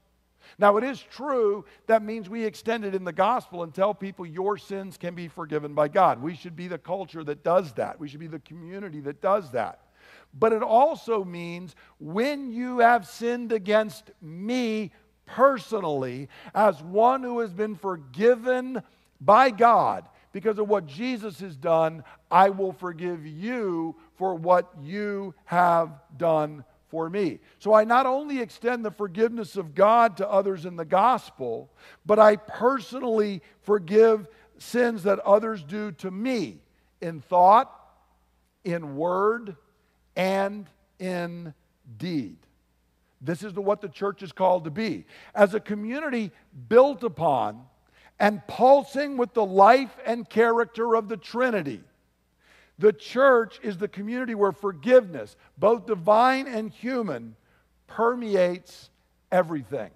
Now, 0.62 0.76
it 0.76 0.84
is 0.84 1.02
true 1.02 1.64
that 1.88 2.04
means 2.04 2.30
we 2.30 2.44
extend 2.44 2.84
it 2.84 2.94
in 2.94 3.02
the 3.02 3.12
gospel 3.12 3.64
and 3.64 3.74
tell 3.74 3.92
people 3.92 4.24
your 4.24 4.56
sins 4.56 4.96
can 4.96 5.12
be 5.12 5.26
forgiven 5.26 5.74
by 5.74 5.88
God. 5.88 6.22
We 6.22 6.36
should 6.36 6.54
be 6.54 6.68
the 6.68 6.78
culture 6.78 7.24
that 7.24 7.42
does 7.42 7.72
that, 7.72 7.98
we 7.98 8.06
should 8.06 8.20
be 8.20 8.28
the 8.28 8.38
community 8.38 9.00
that 9.00 9.20
does 9.20 9.50
that. 9.50 9.80
But 10.32 10.52
it 10.52 10.62
also 10.62 11.24
means 11.24 11.74
when 11.98 12.52
you 12.52 12.78
have 12.78 13.08
sinned 13.08 13.50
against 13.50 14.12
me 14.20 14.92
personally, 15.26 16.28
as 16.54 16.80
one 16.80 17.24
who 17.24 17.40
has 17.40 17.52
been 17.52 17.74
forgiven 17.74 18.84
by 19.20 19.50
God 19.50 20.08
because 20.30 20.60
of 20.60 20.68
what 20.68 20.86
Jesus 20.86 21.40
has 21.40 21.56
done, 21.56 22.04
I 22.30 22.50
will 22.50 22.72
forgive 22.72 23.26
you 23.26 23.96
for 24.14 24.36
what 24.36 24.70
you 24.80 25.34
have 25.44 25.90
done 26.16 26.62
for 26.92 27.08
me. 27.08 27.40
So 27.58 27.72
I 27.72 27.84
not 27.84 28.04
only 28.04 28.38
extend 28.38 28.84
the 28.84 28.90
forgiveness 28.90 29.56
of 29.56 29.74
God 29.74 30.18
to 30.18 30.30
others 30.30 30.66
in 30.66 30.76
the 30.76 30.84
gospel, 30.84 31.72
but 32.04 32.18
I 32.18 32.36
personally 32.36 33.40
forgive 33.62 34.28
sins 34.58 35.02
that 35.04 35.18
others 35.20 35.64
do 35.64 35.92
to 35.92 36.10
me 36.10 36.60
in 37.00 37.22
thought, 37.22 37.74
in 38.62 38.94
word, 38.94 39.56
and 40.16 40.66
in 40.98 41.54
deed. 41.96 42.36
This 43.22 43.42
is 43.42 43.54
what 43.54 43.80
the 43.80 43.88
church 43.88 44.22
is 44.22 44.32
called 44.32 44.64
to 44.64 44.70
be. 44.70 45.06
As 45.34 45.54
a 45.54 45.60
community 45.60 46.30
built 46.68 47.04
upon 47.04 47.62
and 48.20 48.46
pulsing 48.46 49.16
with 49.16 49.32
the 49.32 49.46
life 49.46 49.96
and 50.04 50.28
character 50.28 50.94
of 50.94 51.08
the 51.08 51.16
Trinity 51.16 51.80
the 52.82 52.92
church 52.92 53.60
is 53.62 53.78
the 53.78 53.86
community 53.86 54.34
where 54.34 54.50
forgiveness, 54.50 55.36
both 55.56 55.86
divine 55.86 56.48
and 56.48 56.68
human, 56.68 57.36
permeates 57.86 58.90
everything. 59.30 59.92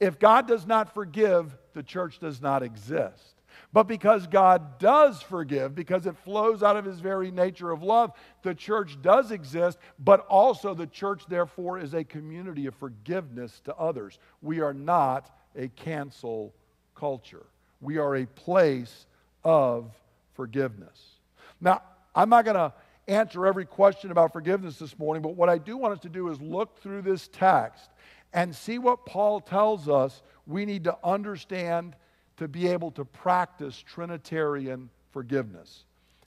If 0.00 0.18
God 0.18 0.48
does 0.48 0.66
not 0.66 0.94
forgive, 0.94 1.54
the 1.74 1.82
church 1.82 2.20
does 2.20 2.40
not 2.40 2.62
exist. 2.62 3.34
But 3.74 3.82
because 3.88 4.26
God 4.26 4.78
does 4.78 5.20
forgive, 5.20 5.74
because 5.74 6.06
it 6.06 6.16
flows 6.16 6.62
out 6.62 6.78
of 6.78 6.86
his 6.86 6.98
very 6.98 7.30
nature 7.30 7.70
of 7.70 7.82
love, 7.82 8.12
the 8.40 8.54
church 8.54 8.96
does 9.02 9.30
exist, 9.30 9.76
but 9.98 10.20
also 10.20 10.72
the 10.72 10.86
church, 10.86 11.26
therefore, 11.28 11.78
is 11.78 11.92
a 11.92 12.04
community 12.04 12.64
of 12.64 12.74
forgiveness 12.76 13.60
to 13.66 13.76
others. 13.76 14.18
We 14.40 14.60
are 14.60 14.72
not 14.72 15.30
a 15.54 15.68
cancel 15.68 16.54
culture, 16.94 17.44
we 17.82 17.98
are 17.98 18.16
a 18.16 18.24
place 18.24 19.04
of 19.44 19.90
forgiveness. 20.32 21.20
Now, 21.60 21.82
I'm 22.14 22.28
not 22.28 22.44
going 22.44 22.56
to 22.56 22.72
answer 23.08 23.46
every 23.46 23.66
question 23.66 24.10
about 24.10 24.32
forgiveness 24.32 24.78
this 24.78 24.98
morning, 24.98 25.22
but 25.22 25.36
what 25.36 25.48
I 25.48 25.58
do 25.58 25.76
want 25.76 25.94
us 25.94 26.00
to 26.00 26.08
do 26.08 26.28
is 26.28 26.40
look 26.40 26.80
through 26.80 27.02
this 27.02 27.28
text 27.28 27.90
and 28.32 28.54
see 28.54 28.78
what 28.78 29.06
Paul 29.06 29.40
tells 29.40 29.88
us 29.88 30.22
we 30.46 30.64
need 30.64 30.84
to 30.84 30.96
understand 31.04 31.96
to 32.36 32.48
be 32.48 32.68
able 32.68 32.90
to 32.92 33.04
practice 33.04 33.76
Trinitarian 33.78 34.90
forgiveness. 35.12 35.84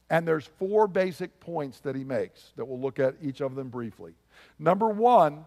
And 0.10 0.26
there's 0.26 0.46
four 0.58 0.88
basic 0.88 1.40
points 1.40 1.80
that 1.82 1.96
he 1.96 2.04
makes 2.04 2.52
that 2.56 2.66
we'll 2.66 2.80
look 2.80 3.00
at 3.00 3.16
each 3.22 3.42
of 3.42 3.56
them 3.56 3.68
briefly. 3.70 4.14
Number 4.58 4.88
one, 4.88 5.46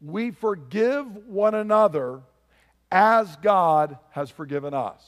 we 0.00 0.30
forgive 0.30 1.26
one 1.26 1.54
another 1.54 2.20
as 2.90 3.36
God 3.36 3.98
has 4.10 4.30
forgiven 4.30 4.72
us. 4.72 5.02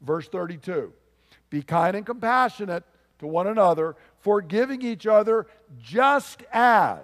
Verse 0.00 0.28
32 0.28 0.92
Be 1.50 1.62
kind 1.62 1.96
and 1.96 2.06
compassionate 2.06 2.84
to 3.20 3.26
one 3.26 3.46
another, 3.46 3.96
forgiving 4.18 4.82
each 4.82 5.06
other 5.06 5.46
just 5.78 6.42
as, 6.52 6.98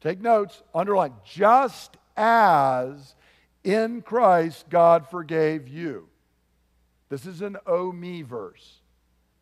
take 0.00 0.20
notes, 0.20 0.62
underline, 0.74 1.14
just 1.24 1.96
as 2.16 3.14
in 3.62 4.02
Christ 4.02 4.68
God 4.68 5.08
forgave 5.08 5.68
you. 5.68 6.08
This 7.08 7.26
is 7.26 7.42
an 7.42 7.56
O 7.66 7.92
me 7.92 8.22
verse. 8.22 8.80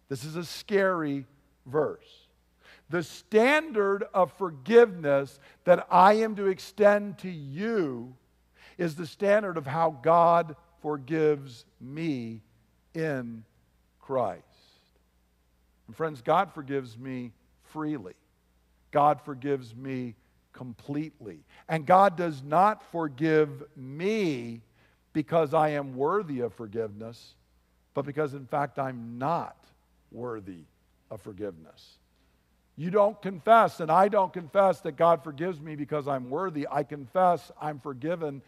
This 0.08 0.24
is 0.24 0.36
a 0.36 0.44
scary 0.44 1.26
verse. 1.66 2.26
The 2.90 3.02
standard 3.02 4.04
of 4.14 4.32
forgiveness 4.32 5.38
that 5.64 5.86
I 5.90 6.14
am 6.14 6.36
to 6.36 6.46
extend 6.46 7.18
to 7.18 7.30
you 7.30 8.16
is 8.78 8.94
the 8.94 9.06
standard 9.06 9.58
of 9.58 9.66
how 9.66 9.98
God 10.02 10.56
forgives 10.80 11.66
me 11.80 12.40
in 12.94 13.44
Christ. 14.00 14.47
And 15.88 15.96
friends, 15.96 16.22
God 16.22 16.52
forgives 16.52 16.96
me 16.96 17.32
freely. 17.64 18.14
God 18.92 19.20
forgives 19.20 19.74
me 19.74 20.14
completely. 20.52 21.40
And 21.68 21.84
God 21.84 22.16
does 22.16 22.42
not 22.42 22.82
forgive 22.92 23.64
me 23.76 24.62
because 25.12 25.54
I 25.54 25.70
am 25.70 25.96
worthy 25.96 26.40
of 26.40 26.54
forgiveness, 26.54 27.34
but 27.94 28.04
because, 28.04 28.34
in 28.34 28.46
fact, 28.46 28.78
I'm 28.78 29.18
not 29.18 29.56
worthy 30.12 30.64
of 31.10 31.20
forgiveness. 31.20 31.98
You 32.76 32.90
don't 32.90 33.20
confess, 33.20 33.80
and 33.80 33.90
I 33.90 34.08
don't 34.08 34.32
confess 34.32 34.80
that 34.82 34.92
God 34.92 35.24
forgives 35.24 35.60
me 35.60 35.74
because 35.74 36.06
I'm 36.06 36.30
worthy. 36.30 36.68
I 36.70 36.84
confess 36.84 37.50
I'm 37.60 37.80
forgiven 37.80 38.42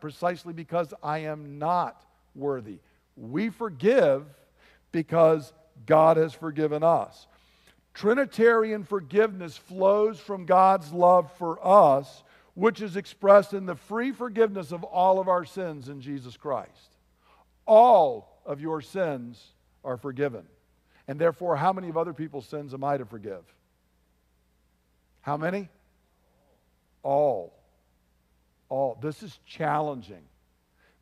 precisely 0.00 0.52
because 0.52 0.92
I 1.02 1.20
am 1.20 1.58
not 1.58 2.04
worthy. 2.34 2.78
We 3.16 3.48
forgive 3.48 4.24
because 4.92 5.52
God 5.86 6.16
has 6.16 6.32
forgiven 6.32 6.82
us. 6.82 7.26
Trinitarian 7.94 8.84
forgiveness 8.84 9.56
flows 9.56 10.18
from 10.18 10.46
God's 10.46 10.92
love 10.92 11.30
for 11.38 11.64
us, 11.64 12.24
which 12.54 12.80
is 12.80 12.96
expressed 12.96 13.52
in 13.52 13.66
the 13.66 13.76
free 13.76 14.12
forgiveness 14.12 14.72
of 14.72 14.82
all 14.84 15.20
of 15.20 15.28
our 15.28 15.44
sins 15.44 15.88
in 15.88 16.00
Jesus 16.00 16.36
Christ. 16.36 16.96
All 17.66 18.40
of 18.44 18.60
your 18.60 18.80
sins 18.80 19.42
are 19.84 19.96
forgiven. 19.96 20.44
And 21.06 21.20
therefore, 21.20 21.56
how 21.56 21.72
many 21.72 21.88
of 21.88 21.96
other 21.96 22.12
people's 22.12 22.46
sins 22.46 22.74
am 22.74 22.82
I 22.82 22.96
to 22.96 23.04
forgive? 23.04 23.44
How 25.20 25.36
many? 25.36 25.68
All. 27.02 27.54
All. 28.68 28.98
This 29.00 29.22
is 29.22 29.38
challenging. 29.46 30.22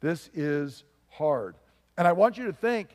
This 0.01 0.29
is 0.35 0.85
hard. 1.09 1.57
And 1.97 2.07
I 2.07 2.13
want 2.13 2.37
you 2.37 2.47
to 2.47 2.53
think 2.53 2.89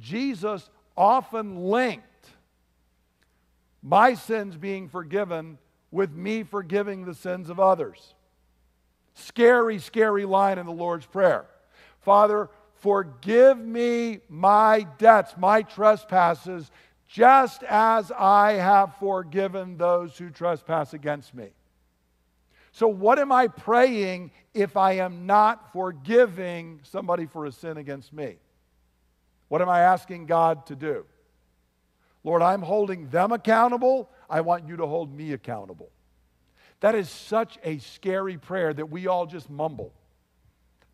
Jesus 0.00 0.68
often 0.96 1.56
linked 1.56 2.06
my 3.82 4.14
sins 4.14 4.56
being 4.56 4.88
forgiven 4.88 5.58
with 5.90 6.12
me 6.12 6.42
forgiving 6.42 7.04
the 7.04 7.14
sins 7.14 7.50
of 7.50 7.58
others. 7.58 8.14
Scary, 9.14 9.78
scary 9.78 10.24
line 10.24 10.58
in 10.58 10.66
the 10.66 10.72
Lord's 10.72 11.06
Prayer. 11.06 11.46
Father, 12.00 12.48
Forgive 12.82 13.58
me 13.58 14.18
my 14.28 14.84
debts, 14.98 15.36
my 15.36 15.62
trespasses, 15.62 16.68
just 17.06 17.62
as 17.62 18.10
I 18.10 18.54
have 18.54 18.96
forgiven 18.96 19.76
those 19.76 20.18
who 20.18 20.30
trespass 20.30 20.92
against 20.92 21.32
me. 21.32 21.50
So, 22.72 22.88
what 22.88 23.20
am 23.20 23.30
I 23.30 23.46
praying 23.46 24.32
if 24.52 24.76
I 24.76 24.94
am 24.94 25.26
not 25.26 25.72
forgiving 25.72 26.80
somebody 26.82 27.26
for 27.26 27.46
a 27.46 27.52
sin 27.52 27.76
against 27.76 28.12
me? 28.12 28.38
What 29.52 29.60
am 29.60 29.68
I 29.68 29.80
asking 29.80 30.24
God 30.24 30.64
to 30.68 30.74
do? 30.74 31.04
Lord, 32.24 32.40
I'm 32.40 32.62
holding 32.62 33.10
them 33.10 33.32
accountable. 33.32 34.08
I 34.30 34.40
want 34.40 34.66
you 34.66 34.78
to 34.78 34.86
hold 34.86 35.14
me 35.14 35.34
accountable. 35.34 35.90
That 36.80 36.94
is 36.94 37.10
such 37.10 37.58
a 37.62 37.76
scary 37.76 38.38
prayer 38.38 38.72
that 38.72 38.86
we 38.86 39.08
all 39.08 39.26
just 39.26 39.50
mumble 39.50 39.92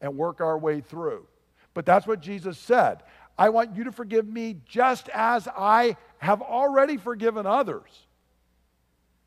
and 0.01 0.17
work 0.17 0.41
our 0.41 0.59
way 0.59 0.81
through. 0.81 1.25
But 1.73 1.87
that's 1.87 2.05
what 2.05 2.19
Jesus 2.19 2.59
said. 2.59 3.05
I 3.39 3.51
want 3.51 3.77
you 3.77 3.85
to 3.85 3.93
forgive 3.93 4.27
me 4.27 4.57
just 4.67 5.09
as 5.11 5.47
I 5.57 5.97
have 6.19 6.43
already 6.43 6.97
forgiven 6.97 7.47
others. 7.47 8.09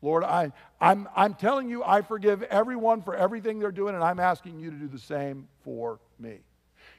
Lord, 0.02 0.24
I, 0.24 0.52
I'm, 0.78 1.08
I'm 1.16 1.32
telling 1.32 1.70
you, 1.70 1.82
I 1.82 2.02
forgive 2.02 2.42
everyone 2.42 3.00
for 3.00 3.16
everything 3.16 3.60
they're 3.60 3.72
doing, 3.72 3.94
and 3.94 4.04
I'm 4.04 4.20
asking 4.20 4.60
you 4.60 4.70
to 4.70 4.76
do 4.76 4.88
the 4.88 4.98
same 4.98 5.48
for 5.64 6.00
me. 6.18 6.40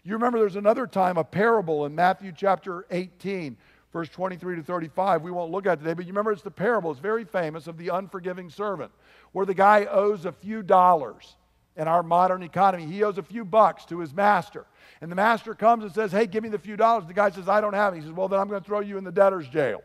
You 0.06 0.14
remember 0.14 0.40
there's 0.40 0.58
another 0.58 0.86
time, 0.86 1.18
a 1.18 1.24
parable 1.24 1.86
in 1.86 1.96
Matthew 1.96 2.34
chapter 2.36 2.86
18, 2.92 3.56
verse 3.94 4.10
23 4.10 4.58
to 4.58 4.64
35. 4.64 5.22
We 5.22 5.32
won't 5.32 5.52
look 5.52 5.66
at 5.66 5.80
today, 5.80 5.94
but 5.94 6.06
you 6.06 6.12
remember 6.12 6.34
it's 6.34 6.42
the 6.42 6.52
parable, 6.52 6.92
it's 6.92 7.00
very 7.00 7.24
famous, 7.24 7.68
of 7.68 7.78
the 7.78 7.88
unforgiving 7.88 8.50
servant, 8.50 8.92
where 9.32 9.46
the 9.46 9.54
guy 9.54 9.86
owes 9.86 10.26
a 10.26 10.34
few 10.34 10.62
dollars 10.62 11.38
in 11.78 11.88
our 11.88 12.04
modern 12.04 12.44
economy. 12.44 12.86
He 12.86 13.02
owes 13.02 13.18
a 13.18 13.24
few 13.24 13.46
bucks 13.46 13.86
to 13.86 14.00
his 14.00 14.14
master. 14.14 14.66
And 15.00 15.10
the 15.10 15.16
master 15.16 15.56
comes 15.56 15.86
and 15.86 15.94
says, 15.94 16.12
Hey, 16.12 16.28
give 16.28 16.44
me 16.44 16.50
the 16.50 16.60
few 16.60 16.76
dollars. 16.76 17.06
The 17.08 17.14
guy 17.14 17.30
says, 17.30 17.48
I 17.48 17.62
don't 17.62 17.74
have 17.74 17.94
it. 17.94 17.98
He 17.98 18.04
says, 18.04 18.12
Well, 18.12 18.28
then 18.28 18.42
I'm 18.42 18.50
going 18.50 18.62
to 18.62 18.66
throw 18.66 18.82
you 18.82 18.98
in 18.98 19.06
the 19.06 19.12
debtor's 19.12 19.48
jail. 19.48 19.84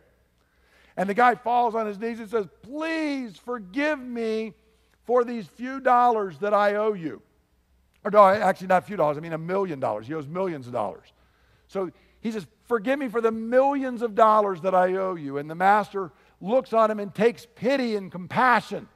And 0.97 1.09
the 1.09 1.15
guy 1.15 1.37
falls 1.37 1.77
on 1.77 1.87
his 1.87 1.99
knees 1.99 2.19
and 2.19 2.29
says, 2.29 2.47
Please 2.63 3.37
forgive 3.37 4.01
me 4.01 4.55
for 5.07 5.23
these 5.23 5.47
few 5.47 5.79
dollars 5.79 6.39
that 6.39 6.53
I 6.53 6.75
owe 6.75 6.93
you. 6.93 7.23
Or 8.05 8.11
no, 8.11 8.25
actually, 8.27 8.69
not 8.69 8.83
a 8.85 8.87
few 8.87 8.97
dollars. 8.97 9.17
I 9.17 9.21
mean, 9.21 9.33
a 9.33 9.39
million 9.39 9.81
dollars. 9.81 10.07
He 10.07 10.15
owes 10.15 10.27
millions 10.27 10.67
of 10.67 10.73
dollars. 10.73 11.13
So 11.67 11.91
he 12.21 12.31
says, 12.31 12.47
Forgive 12.67 12.99
me 12.99 13.09
for 13.09 13.21
the 13.21 13.33
millions 13.33 14.03
of 14.03 14.15
dollars 14.15 14.61
that 14.61 14.75
I 14.75 14.95
owe 14.95 15.15
you. 15.15 15.39
And 15.39 15.49
the 15.49 15.55
master 15.55 16.13
looks 16.41 16.73
on 16.73 16.91
him 16.91 17.01
and 17.01 17.15
takes 17.15 17.47
pity 17.55 17.97
and 17.97 18.13
compassion 18.13 18.89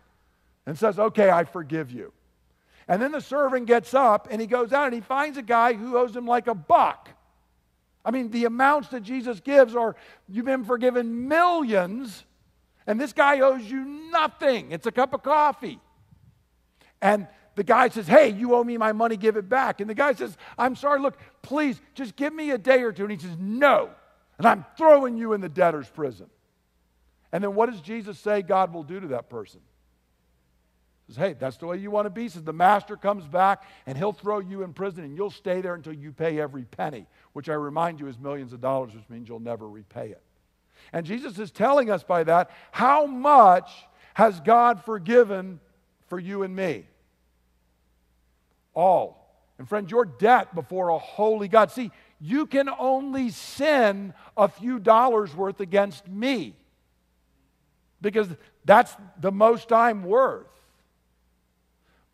and 0.66 0.78
says, 0.78 0.98
Okay, 0.98 1.30
I 1.30 1.44
forgive 1.44 1.90
you. 1.90 2.12
And 2.88 3.00
then 3.00 3.12
the 3.12 3.20
servant 3.20 3.66
gets 3.66 3.94
up 3.94 4.28
and 4.30 4.40
he 4.40 4.46
goes 4.46 4.72
out 4.72 4.86
and 4.86 4.94
he 4.94 5.00
finds 5.00 5.38
a 5.38 5.42
guy 5.42 5.72
who 5.72 5.96
owes 5.96 6.14
him 6.14 6.26
like 6.26 6.46
a 6.46 6.54
buck. 6.54 7.08
I 8.04 8.10
mean, 8.10 8.30
the 8.30 8.44
amounts 8.44 8.88
that 8.88 9.02
Jesus 9.02 9.40
gives 9.40 9.76
are 9.76 9.94
you've 10.28 10.44
been 10.44 10.64
forgiven 10.64 11.28
millions, 11.28 12.24
and 12.86 13.00
this 13.00 13.12
guy 13.12 13.40
owes 13.40 13.62
you 13.62 13.84
nothing. 13.84 14.72
It's 14.72 14.86
a 14.86 14.92
cup 14.92 15.14
of 15.14 15.22
coffee. 15.22 15.78
And 17.00 17.28
the 17.54 17.64
guy 17.64 17.88
says, 17.88 18.06
Hey, 18.06 18.30
you 18.30 18.54
owe 18.54 18.64
me 18.64 18.76
my 18.76 18.92
money, 18.92 19.16
give 19.16 19.36
it 19.36 19.48
back. 19.48 19.80
And 19.80 19.88
the 19.88 19.94
guy 19.94 20.14
says, 20.14 20.36
I'm 20.58 20.76
sorry, 20.76 21.00
look, 21.00 21.18
please, 21.42 21.80
just 21.94 22.16
give 22.16 22.32
me 22.32 22.50
a 22.50 22.58
day 22.58 22.82
or 22.82 22.92
two. 22.92 23.02
And 23.02 23.12
he 23.12 23.18
says, 23.18 23.36
No. 23.38 23.90
And 24.38 24.46
I'm 24.46 24.64
throwing 24.76 25.16
you 25.16 25.34
in 25.34 25.40
the 25.40 25.48
debtor's 25.48 25.88
prison. 25.88 26.26
And 27.32 27.42
then 27.42 27.54
what 27.54 27.70
does 27.70 27.80
Jesus 27.80 28.18
say 28.18 28.42
God 28.42 28.72
will 28.72 28.82
do 28.82 29.00
to 29.00 29.06
that 29.08 29.30
person? 29.30 29.60
Says, 31.08 31.16
hey, 31.16 31.32
that's 31.38 31.56
the 31.56 31.66
way 31.66 31.78
you 31.78 31.90
want 31.90 32.06
to 32.06 32.10
be. 32.10 32.28
Says 32.28 32.42
the 32.42 32.52
master 32.52 32.96
comes 32.96 33.26
back 33.26 33.64
and 33.86 33.98
he'll 33.98 34.12
throw 34.12 34.38
you 34.38 34.62
in 34.62 34.72
prison 34.72 35.04
and 35.04 35.16
you'll 35.16 35.30
stay 35.30 35.60
there 35.60 35.74
until 35.74 35.92
you 35.92 36.12
pay 36.12 36.40
every 36.40 36.64
penny, 36.64 37.06
which 37.32 37.48
I 37.48 37.54
remind 37.54 38.00
you 38.00 38.06
is 38.08 38.18
millions 38.18 38.52
of 38.52 38.60
dollars, 38.60 38.94
which 38.94 39.08
means 39.08 39.28
you'll 39.28 39.40
never 39.40 39.68
repay 39.68 40.08
it. 40.10 40.22
And 40.92 41.06
Jesus 41.06 41.38
is 41.38 41.50
telling 41.50 41.90
us 41.90 42.02
by 42.02 42.24
that 42.24 42.50
how 42.70 43.06
much 43.06 43.70
has 44.14 44.40
God 44.40 44.84
forgiven 44.84 45.60
for 46.08 46.18
you 46.18 46.42
and 46.42 46.54
me? 46.54 46.86
All. 48.74 49.18
And 49.58 49.68
friend, 49.68 49.90
your 49.90 50.04
debt 50.04 50.54
before 50.54 50.88
a 50.88 50.98
holy 50.98 51.48
God. 51.48 51.70
See, 51.70 51.90
you 52.20 52.46
can 52.46 52.68
only 52.68 53.30
sin 53.30 54.14
a 54.36 54.48
few 54.48 54.78
dollars 54.78 55.34
worth 55.34 55.60
against 55.60 56.08
me 56.08 56.54
because 58.00 58.28
that's 58.64 58.94
the 59.20 59.32
most 59.32 59.72
I'm 59.72 60.04
worth. 60.04 60.46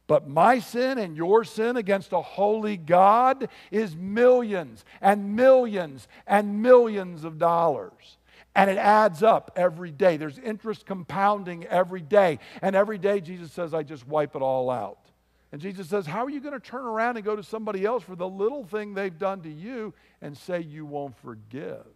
But 0.06 0.26
my 0.26 0.58
sin 0.58 0.96
and 0.96 1.16
your 1.16 1.44
sin 1.44 1.76
against 1.76 2.12
a 2.12 2.22
holy 2.22 2.78
God 2.78 3.48
is 3.70 3.94
millions 3.94 4.84
and 5.02 5.36
millions 5.36 6.08
and 6.26 6.62
millions 6.62 7.24
of 7.24 7.38
dollars. 7.38 8.16
And 8.54 8.70
it 8.70 8.78
adds 8.78 9.22
up 9.22 9.52
every 9.54 9.90
day. 9.90 10.16
There's 10.16 10.38
interest 10.38 10.86
compounding 10.86 11.66
every 11.66 12.00
day. 12.00 12.38
And 12.62 12.74
every 12.74 12.96
day, 12.96 13.20
Jesus 13.20 13.52
says, 13.52 13.74
I 13.74 13.82
just 13.82 14.08
wipe 14.08 14.34
it 14.34 14.42
all 14.42 14.70
out. 14.70 15.07
And 15.50 15.60
Jesus 15.60 15.88
says, 15.88 16.06
How 16.06 16.24
are 16.24 16.30
you 16.30 16.40
going 16.40 16.58
to 16.58 16.60
turn 16.60 16.84
around 16.84 17.16
and 17.16 17.24
go 17.24 17.36
to 17.36 17.42
somebody 17.42 17.84
else 17.84 18.02
for 18.02 18.16
the 18.16 18.28
little 18.28 18.64
thing 18.64 18.94
they've 18.94 19.16
done 19.16 19.42
to 19.42 19.50
you 19.50 19.94
and 20.20 20.36
say 20.36 20.60
you 20.60 20.84
won't 20.84 21.16
forgive? 21.18 21.86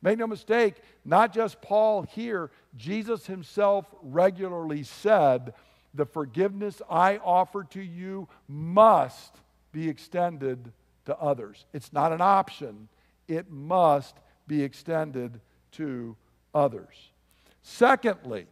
Make 0.00 0.18
no 0.18 0.26
mistake, 0.26 0.76
not 1.04 1.32
just 1.32 1.62
Paul 1.62 2.02
here, 2.02 2.50
Jesus 2.76 3.26
himself 3.26 3.86
regularly 4.02 4.82
said, 4.82 5.54
The 5.94 6.04
forgiveness 6.06 6.82
I 6.90 7.18
offer 7.18 7.64
to 7.70 7.82
you 7.82 8.28
must 8.48 9.34
be 9.72 9.88
extended 9.88 10.72
to 11.06 11.18
others. 11.18 11.64
It's 11.72 11.92
not 11.92 12.12
an 12.12 12.20
option, 12.20 12.88
it 13.28 13.50
must 13.50 14.14
be 14.46 14.62
extended 14.62 15.40
to 15.72 16.16
others. 16.54 17.10
Secondly, 17.62 18.46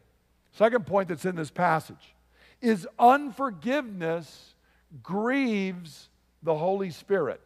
second 0.53 0.87
point 0.87 1.09
that's 1.09 1.27
in 1.27 1.37
this 1.37 1.51
passage 1.51 2.15
is 2.63 2.87
unforgiveness 2.99 4.55
grieves 5.03 6.09
the 6.43 6.55
Holy 6.55 6.91
Spirit. 6.91 7.41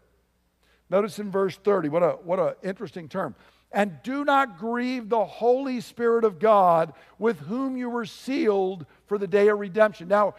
Notice 0.88 1.18
in 1.18 1.31
verse 1.31 1.57
30, 1.57 1.88
what 1.88 2.02
a 2.02 2.11
what 2.22 2.38
an 2.38 2.55
interesting 2.62 3.09
term. 3.09 3.35
And 3.72 3.98
do 4.05 4.24
not 4.24 4.59
grieve 4.59 5.09
the 5.09 5.24
Holy 5.24 5.81
Spirit 5.81 6.24
of 6.24 6.38
God 6.38 6.92
with 7.18 7.40
whom 7.40 7.76
you 7.76 7.90
were 7.90 8.07
sealed 8.07 8.87
for 9.07 9.18
the 9.18 9.26
day 9.26 9.48
of 9.48 9.59
redemption. 9.59 10.07
Now, 10.07 10.35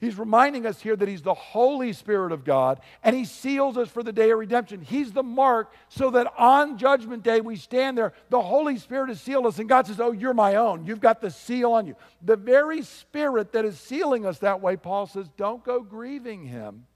He's 0.00 0.16
reminding 0.16 0.64
us 0.64 0.80
here 0.80 0.94
that 0.94 1.08
He's 1.08 1.22
the 1.22 1.34
Holy 1.34 1.92
Spirit 1.92 2.30
of 2.30 2.44
God 2.44 2.80
and 3.02 3.16
He 3.16 3.24
seals 3.24 3.76
us 3.76 3.88
for 3.88 4.04
the 4.04 4.12
day 4.12 4.30
of 4.30 4.38
redemption. 4.38 4.80
He's 4.80 5.10
the 5.10 5.24
mark 5.24 5.72
so 5.88 6.10
that 6.10 6.32
on 6.38 6.78
Judgment 6.78 7.24
Day 7.24 7.40
we 7.40 7.56
stand 7.56 7.98
there. 7.98 8.12
The 8.30 8.40
Holy 8.40 8.78
Spirit 8.78 9.08
has 9.08 9.20
sealed 9.20 9.46
us, 9.46 9.58
and 9.58 9.68
God 9.68 9.88
says, 9.88 9.98
Oh, 9.98 10.12
you're 10.12 10.34
my 10.34 10.54
own. 10.54 10.86
You've 10.86 11.00
got 11.00 11.20
the 11.20 11.32
seal 11.32 11.72
on 11.72 11.86
you. 11.86 11.96
The 12.22 12.36
very 12.36 12.82
Spirit 12.82 13.52
that 13.52 13.64
is 13.64 13.78
sealing 13.78 14.24
us 14.24 14.38
that 14.38 14.60
way, 14.60 14.76
Paul 14.76 15.06
says, 15.06 15.28
don't 15.36 15.64
go 15.64 15.82
grieving 15.82 16.44
Him. 16.44 16.86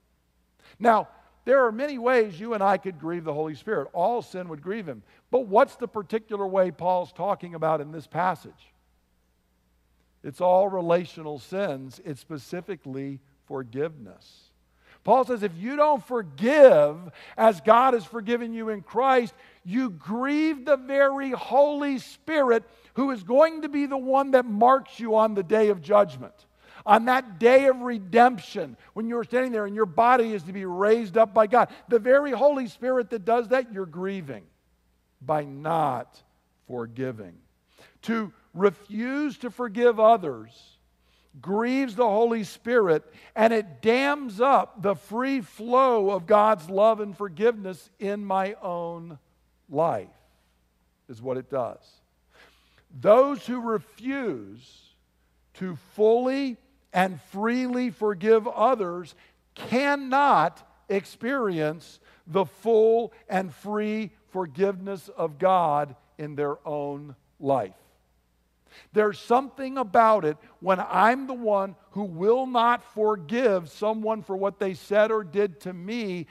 Now, 0.79 1.09
there 1.45 1.65
are 1.65 1.71
many 1.73 1.97
ways 1.97 2.39
you 2.39 2.53
and 2.53 2.63
I 2.63 2.77
could 2.77 2.99
grieve 2.99 3.25
the 3.25 3.33
Holy 3.33 3.55
Spirit. 3.55 3.89
All 3.91 4.21
sin 4.21 4.47
would 4.47 4.61
grieve 4.61 4.87
Him. 4.87 5.03
But 5.29 5.47
what's 5.47 5.75
the 5.75 5.89
particular 5.89 6.47
way 6.47 6.71
Paul's 6.71 7.11
talking 7.11 7.53
about 7.53 7.81
in 7.81 7.91
this 7.91 8.07
passage? 8.07 8.72
It's 10.23 10.41
all 10.41 10.69
relational 10.69 11.39
sins, 11.39 11.99
it's 12.05 12.21
specifically 12.21 13.19
forgiveness. 13.45 14.49
Paul 15.03 15.25
says, 15.25 15.43
if 15.43 15.51
you 15.57 15.75
don't 15.75 16.05
forgive 16.05 16.97
as 17.37 17.59
God 17.59 17.93
has 17.93 18.05
forgiven 18.05 18.53
you 18.53 18.69
in 18.69 18.81
Christ, 18.81 19.33
you 19.65 19.89
grieve 19.89 20.63
the 20.63 20.77
very 20.77 21.31
Holy 21.31 21.99
Spirit 21.99 22.63
who 22.93 23.11
is 23.11 23.21
going 23.23 23.63
to 23.63 23.69
be 23.69 23.85
the 23.85 23.97
one 23.97 24.31
that 24.31 24.45
marks 24.45 25.01
you 25.01 25.15
on 25.17 25.33
the 25.33 25.43
day 25.43 25.69
of 25.69 25.81
judgment. 25.81 26.33
On 26.85 27.05
that 27.05 27.37
day 27.37 27.67
of 27.67 27.81
redemption, 27.81 28.77
when 28.93 29.07
you're 29.07 29.23
standing 29.25 29.51
there 29.51 29.65
and 29.65 29.75
your 29.75 29.85
body 29.85 30.33
is 30.33 30.43
to 30.43 30.53
be 30.53 30.65
raised 30.65 31.17
up 31.17 31.33
by 31.33 31.47
God, 31.47 31.69
the 31.89 31.99
very 31.99 32.31
Holy 32.31 32.67
Spirit 32.67 33.09
that 33.09 33.25
does 33.25 33.49
that, 33.49 33.73
you're 33.73 33.85
grieving 33.85 34.43
by 35.21 35.43
not 35.43 36.21
forgiving. 36.67 37.35
To 38.03 38.33
refuse 38.53 39.37
to 39.39 39.49
forgive 39.49 39.99
others 39.99 40.73
grieves 41.41 41.95
the 41.95 42.07
Holy 42.07 42.43
Spirit 42.43 43.03
and 43.35 43.53
it 43.53 43.81
dams 43.81 44.39
up 44.39 44.81
the 44.81 44.95
free 44.95 45.41
flow 45.41 46.11
of 46.11 46.27
God's 46.27 46.69
love 46.69 46.99
and 46.99 47.17
forgiveness 47.17 47.89
in 47.99 48.23
my 48.23 48.55
own 48.61 49.17
life, 49.69 50.07
is 51.09 51.21
what 51.21 51.37
it 51.37 51.49
does. 51.49 51.79
Those 52.99 53.45
who 53.45 53.59
refuse 53.59 54.93
to 55.55 55.75
fully 55.95 56.57
and 56.91 57.19
freely 57.31 57.89
forgive 57.89 58.47
others 58.47 59.15
cannot 59.55 60.67
experience 60.89 61.99
the 62.27 62.45
full 62.45 63.11
and 63.27 63.53
free 63.53 64.11
forgiveness 64.29 65.09
of 65.09 65.39
God 65.39 65.95
in 66.19 66.35
their 66.35 66.57
own 66.67 67.15
life. 67.39 67.73
There's 68.93 69.19
something 69.19 69.77
about 69.77 70.25
it 70.25 70.37
when 70.59 70.79
I'm 70.79 71.27
the 71.27 71.33
one 71.33 71.75
who 71.91 72.03
will 72.03 72.45
not 72.45 72.83
forgive 72.93 73.69
someone 73.69 74.21
for 74.21 74.35
what 74.35 74.59
they 74.59 74.73
said 74.73 75.11
or 75.11 75.23
did 75.23 75.61
to 75.61 75.73
me. 75.73 76.27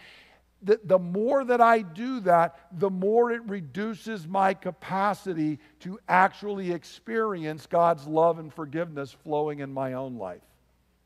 That 0.64 0.87
the 0.87 0.98
more 0.98 1.44
that 1.44 1.61
I 1.61 1.83
do 1.83 2.20
that, 2.20 2.57
the 2.72 2.90
more 2.90 3.33
it 3.33 3.42
reduces 3.48 4.28
my 4.28 4.55
capacity 4.55 5.59
to 5.81 5.98
actually 6.09 6.70
experience 6.70 7.66
God's 7.66 8.07
love 8.07 8.38
and 8.38 8.52
forgiveness 8.52 9.11
flowing 9.11 9.59
in 9.59 9.72
my 9.72 9.94
own 9.94 10.18
life. 10.18 10.42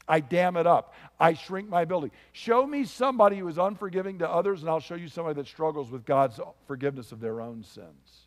I 0.08 0.20
dam 0.20 0.56
it 0.56 0.66
up. 0.66 0.94
I 1.18 1.32
shrink 1.32 1.68
my 1.68 1.82
ability. 1.82 2.12
Show 2.32 2.66
me 2.66 2.84
somebody 2.84 3.38
who 3.38 3.48
is 3.48 3.58
unforgiving 3.58 4.18
to 4.18 4.30
others, 4.30 4.60
and 4.60 4.70
I'll 4.70 4.78
show 4.78 4.94
you 4.94 5.08
somebody 5.08 5.34
that 5.36 5.48
struggles 5.48 5.90
with 5.90 6.04
God's 6.04 6.38
forgiveness 6.66 7.10
of 7.10 7.20
their 7.20 7.40
own 7.40 7.64
sins 7.64 8.25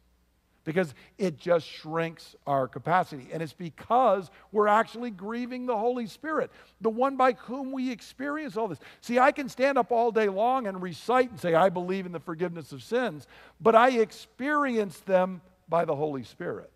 because 0.70 0.94
it 1.18 1.40
just 1.40 1.66
shrinks 1.66 2.36
our 2.46 2.68
capacity. 2.68 3.28
And 3.34 3.42
it's 3.42 3.54
because 3.54 4.30
we're 4.52 4.68
actually 4.68 5.10
grieving 5.10 5.66
the 5.66 5.76
Holy 5.76 6.06
Spirit, 6.06 6.52
the 6.80 6.92
one 6.92 7.18
by 7.18 7.32
whom 7.32 7.72
we 7.72 7.90
experience 7.92 8.56
all 8.56 8.68
this. 8.68 8.78
See, 9.02 9.18
I 9.18 9.32
can 9.32 9.50
stand 9.50 9.80
up 9.80 9.92
all 9.92 10.12
day 10.12 10.30
long 10.30 10.68
and 10.68 10.80
recite 10.80 11.32
and 11.32 11.40
say, 11.40 11.56
I 11.56 11.70
believe 11.70 12.06
in 12.06 12.12
the 12.12 12.20
forgiveness 12.20 12.72
of 12.72 12.84
sins, 12.84 13.26
but 13.60 13.74
I 13.74 13.98
experience 13.98 15.00
them 15.00 15.42
by 15.68 15.86
the 15.86 15.96
Holy 15.96 16.22
Spirit. 16.22 16.72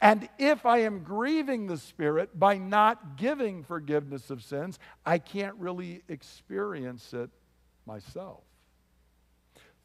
And 0.00 0.26
if 0.38 0.64
I 0.64 0.78
am 0.78 1.00
grieving 1.02 1.66
the 1.66 1.76
Spirit 1.76 2.38
by 2.38 2.56
not 2.56 3.18
giving 3.18 3.62
forgiveness 3.62 4.30
of 4.30 4.42
sins, 4.42 4.78
I 5.04 5.18
can't 5.18 5.56
really 5.56 6.00
experience 6.08 7.12
it 7.12 7.28
myself. 7.84 8.40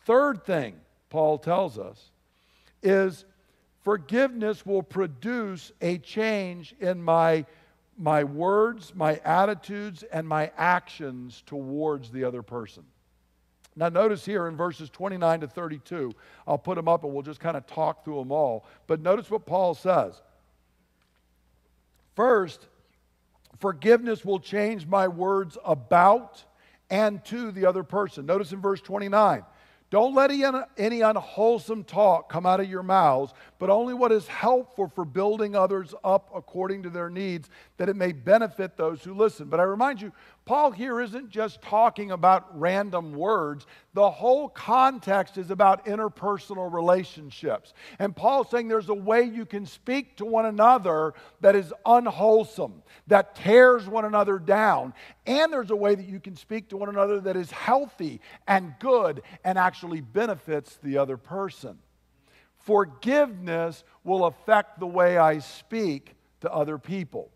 Third 0.06 0.46
thing 0.46 0.76
Paul 1.10 1.40
tells 1.40 1.78
us 1.78 2.12
is 2.84 3.26
forgiveness 3.84 4.66
will 4.66 4.84
produce 4.84 5.72
a 5.82 5.98
change 6.00 6.76
in 6.80 7.02
my, 7.02 7.46
my 7.98 8.24
words, 8.24 8.94
my 8.96 9.16
attitudes, 9.26 10.04
and 10.04 10.28
my 10.28 10.52
actions 10.58 11.44
towards 11.46 12.12
the 12.12 12.24
other 12.24 12.42
person. 12.42 12.84
Now, 13.76 13.90
notice 13.90 14.26
here 14.26 14.48
in 14.48 14.58
verses 14.58 14.90
29 14.90 15.42
to 15.42 15.48
32, 15.48 16.14
I'll 16.46 16.58
put 16.58 16.76
them 16.76 16.88
up 16.88 17.04
and 17.04 17.14
we'll 17.14 17.24
just 17.24 17.40
kind 17.40 17.56
of 17.56 17.66
talk 17.68 18.04
through 18.04 18.20
them 18.20 18.32
all. 18.32 18.66
But 18.86 19.02
notice 19.02 19.32
what 19.32 19.46
Paul 19.46 19.74
says. 19.76 20.22
First, 22.16 22.68
forgiveness 23.60 24.26
will 24.26 24.40
change 24.40 24.86
my 24.86 25.08
words 25.08 25.58
about 25.64 26.44
and 26.90 27.24
to 27.26 27.52
the 27.52 27.66
other 27.66 27.84
person. 27.84 28.26
Notice 28.26 28.52
in 28.52 28.60
verse 28.60 28.82
29 28.82 29.44
don't 29.92 30.16
let 30.16 30.32
any 30.78 31.02
unwholesome 31.02 31.84
talk 31.84 32.30
come 32.30 32.46
out 32.46 32.62
of 32.62 32.70
your 32.70 32.82
mouths, 32.82 33.34
but 33.60 33.70
only 33.70 33.94
what 33.94 34.14
is 34.14 34.26
helpful 34.26 34.88
for 34.88 35.04
building 35.04 35.54
others 35.54 35.94
up 36.02 36.32
according 36.34 36.84
to 36.84 36.90
their 36.90 37.10
needs, 37.10 37.50
that 37.82 37.90
it 37.90 37.96
may 37.96 38.12
benefit 38.12 38.78
those 38.78 39.04
who 39.04 39.12
listen. 39.12 39.48
But 39.48 39.60
I 39.60 39.64
remind 39.64 40.04
you, 40.04 40.12
Paul 40.46 40.70
here 40.70 41.02
isn't 41.02 41.32
just 41.32 41.64
talking 41.64 42.12
about 42.12 42.60
random 42.60 43.12
words. 43.12 43.66
The 43.96 44.08
whole 44.08 44.50
context 44.50 45.40
is 45.40 45.50
about 45.50 45.88
interpersonal 45.88 46.72
relationships. 46.72 47.74
And 47.98 48.16
Paul's 48.16 48.52
saying 48.52 48.68
there's 48.68 48.90
a 48.90 48.94
way 48.94 49.24
you 49.24 49.48
can 49.48 49.66
speak 49.66 50.16
to 50.18 50.26
one 50.26 50.46
another 50.46 51.16
that 51.40 51.56
is 51.56 51.74
unwholesome, 51.84 52.84
that 53.08 53.34
tears 53.34 53.88
one 53.88 54.06
another 54.06 54.38
down. 54.38 54.94
And 55.26 55.52
there's 55.52 55.72
a 55.72 55.76
way 55.76 55.96
that 55.96 56.08
you 56.08 56.20
can 56.20 56.36
speak 56.36 56.70
to 56.70 56.78
one 56.78 56.90
another 56.90 57.20
that 57.22 57.36
is 57.36 57.50
healthy 57.50 58.22
and 58.48 58.76
good 58.78 59.24
and 59.44 59.58
actually 59.58 60.02
benefits 60.02 60.78
the 60.84 61.00
other 61.00 61.18
person. 61.18 61.80
Forgiveness 62.60 63.84
will 64.04 64.26
affect 64.26 64.80
the 64.80 64.86
way 64.86 65.18
I 65.18 65.40
speak 65.40 66.14
to 66.42 66.54
other 66.54 66.78
people. 66.78 67.32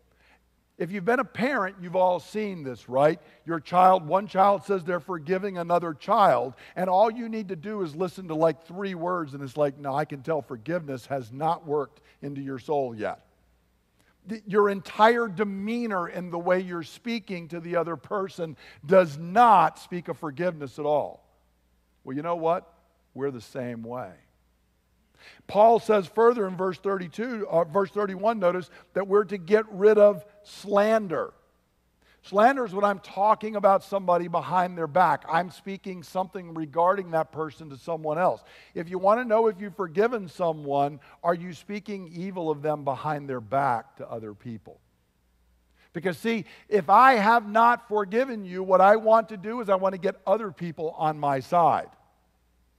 If 0.78 0.90
you've 0.90 1.06
been 1.06 1.20
a 1.20 1.24
parent, 1.24 1.76
you've 1.80 1.96
all 1.96 2.20
seen 2.20 2.62
this, 2.62 2.86
right? 2.86 3.18
Your 3.46 3.60
child, 3.60 4.06
one 4.06 4.26
child 4.26 4.64
says 4.64 4.84
they're 4.84 5.00
forgiving 5.00 5.56
another 5.56 5.94
child, 5.94 6.54
and 6.74 6.90
all 6.90 7.10
you 7.10 7.30
need 7.30 7.48
to 7.48 7.56
do 7.56 7.80
is 7.82 7.96
listen 7.96 8.28
to 8.28 8.34
like 8.34 8.66
three 8.66 8.94
words, 8.94 9.32
and 9.32 9.42
it's 9.42 9.56
like, 9.56 9.78
no, 9.78 9.94
I 9.94 10.04
can 10.04 10.22
tell 10.22 10.42
forgiveness 10.42 11.06
has 11.06 11.32
not 11.32 11.66
worked 11.66 12.02
into 12.20 12.42
your 12.42 12.58
soul 12.58 12.94
yet. 12.94 13.20
Your 14.46 14.68
entire 14.68 15.28
demeanor 15.28 16.08
in 16.08 16.30
the 16.30 16.38
way 16.38 16.60
you're 16.60 16.82
speaking 16.82 17.48
to 17.48 17.60
the 17.60 17.76
other 17.76 17.96
person 17.96 18.56
does 18.84 19.16
not 19.16 19.78
speak 19.78 20.08
of 20.08 20.18
forgiveness 20.18 20.78
at 20.78 20.84
all. 20.84 21.24
Well, 22.04 22.14
you 22.16 22.22
know 22.22 22.36
what? 22.36 22.70
We're 23.14 23.30
the 23.30 23.40
same 23.40 23.82
way. 23.82 24.12
Paul 25.46 25.78
says 25.78 26.06
further 26.06 26.46
in 26.46 26.56
verse 26.56 26.78
32, 26.78 27.46
uh, 27.48 27.64
verse 27.64 27.90
31, 27.90 28.38
notice 28.38 28.70
that 28.94 29.08
we're 29.08 29.24
to 29.24 29.38
get 29.38 29.64
rid 29.70 29.98
of 29.98 30.24
slander. 30.42 31.32
Slander 32.22 32.64
is 32.64 32.74
when 32.74 32.84
I'm 32.84 32.98
talking 32.98 33.54
about 33.54 33.84
somebody 33.84 34.26
behind 34.26 34.76
their 34.76 34.88
back. 34.88 35.24
I'm 35.28 35.48
speaking 35.50 36.02
something 36.02 36.54
regarding 36.54 37.12
that 37.12 37.30
person 37.30 37.70
to 37.70 37.76
someone 37.76 38.18
else. 38.18 38.42
If 38.74 38.90
you 38.90 38.98
want 38.98 39.20
to 39.20 39.24
know 39.24 39.46
if 39.46 39.60
you've 39.60 39.76
forgiven 39.76 40.28
someone, 40.28 40.98
are 41.22 41.34
you 41.34 41.52
speaking 41.52 42.10
evil 42.12 42.50
of 42.50 42.62
them 42.62 42.82
behind 42.82 43.28
their 43.28 43.40
back 43.40 43.96
to 43.98 44.10
other 44.10 44.34
people? 44.34 44.80
Because, 45.92 46.18
see, 46.18 46.46
if 46.68 46.90
I 46.90 47.14
have 47.14 47.48
not 47.48 47.88
forgiven 47.88 48.44
you, 48.44 48.62
what 48.62 48.80
I 48.80 48.96
want 48.96 49.28
to 49.28 49.36
do 49.36 49.60
is 49.60 49.68
I 49.68 49.76
want 49.76 49.94
to 49.94 50.00
get 50.00 50.16
other 50.26 50.50
people 50.50 50.96
on 50.98 51.18
my 51.18 51.38
side. 51.38 51.88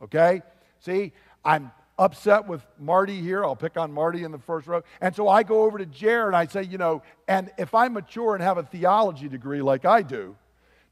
Okay? 0.01 0.41
See, 0.81 1.13
I'm 1.43 1.71
upset 1.97 2.47
with 2.47 2.61
Marty 2.79 3.19
here. 3.21 3.43
I'll 3.43 3.55
pick 3.55 3.77
on 3.77 3.91
Marty 3.91 4.23
in 4.23 4.31
the 4.31 4.39
first 4.39 4.67
row. 4.67 4.83
And 5.01 5.15
so 5.15 5.27
I 5.27 5.43
go 5.43 5.63
over 5.63 5.77
to 5.77 5.85
Jer 5.85 6.27
and 6.27 6.35
I 6.35 6.45
say, 6.45 6.63
you 6.63 6.77
know, 6.77 7.01
and 7.27 7.51
if 7.57 7.73
I'm 7.73 7.93
mature 7.93 8.35
and 8.35 8.43
have 8.43 8.57
a 8.57 8.63
theology 8.63 9.27
degree 9.27 9.61
like 9.61 9.85
I 9.85 10.01
do, 10.01 10.35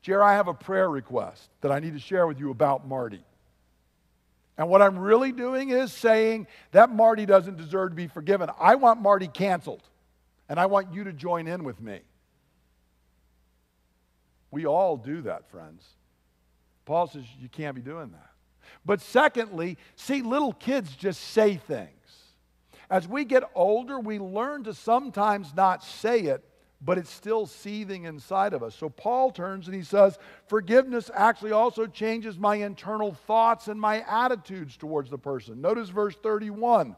Jer, 0.01 0.21
I 0.21 0.33
have 0.33 0.47
a 0.47 0.53
prayer 0.53 0.89
request 0.89 1.49
that 1.61 1.71
I 1.71 1.79
need 1.79 1.93
to 1.93 1.99
share 1.99 2.27
with 2.27 2.39
you 2.39 2.51
about 2.51 2.87
Marty. 2.87 3.23
And 4.57 4.69
what 4.69 4.81
I'm 4.81 4.97
really 4.97 5.31
doing 5.31 5.69
is 5.69 5.91
saying 5.91 6.47
that 6.71 6.89
Marty 6.89 7.25
doesn't 7.25 7.57
deserve 7.57 7.89
to 7.89 7.95
be 7.95 8.07
forgiven. 8.07 8.49
I 8.59 8.75
want 8.75 9.01
Marty 9.01 9.27
canceled, 9.27 9.83
and 10.47 10.59
I 10.59 10.67
want 10.67 10.93
you 10.93 11.03
to 11.05 11.13
join 11.13 11.47
in 11.47 11.63
with 11.63 11.81
me. 11.81 11.99
We 14.51 14.65
all 14.65 14.95
do 14.95 15.23
that, 15.23 15.49
friends. 15.49 15.85
Paul 16.85 17.07
says 17.07 17.23
you 17.39 17.49
can't 17.49 17.75
be 17.75 17.81
doing 17.81 18.11
that. 18.11 18.29
But 18.85 19.01
secondly, 19.01 19.77
see, 19.95 20.21
little 20.21 20.53
kids 20.53 20.95
just 20.95 21.21
say 21.21 21.55
things. 21.55 21.89
As 22.89 23.07
we 23.07 23.25
get 23.25 23.43
older, 23.55 23.99
we 23.99 24.19
learn 24.19 24.63
to 24.65 24.73
sometimes 24.73 25.53
not 25.55 25.83
say 25.83 26.21
it, 26.21 26.43
but 26.81 26.97
it's 26.97 27.09
still 27.09 27.47
seething 27.47 28.03
inside 28.03 28.53
of 28.53 28.61
us. 28.61 28.75
So 28.75 28.89
Paul 28.89 29.31
turns 29.31 29.67
and 29.67 29.75
he 29.75 29.81
says, 29.81 30.19
Forgiveness 30.47 31.09
actually 31.13 31.51
also 31.51 31.87
changes 31.87 32.37
my 32.37 32.57
internal 32.57 33.13
thoughts 33.13 33.67
and 33.67 33.79
my 33.79 34.01
attitudes 34.07 34.77
towards 34.77 35.09
the 35.09 35.17
person. 35.17 35.61
Notice 35.61 35.89
verse 35.89 36.15
31 36.21 36.95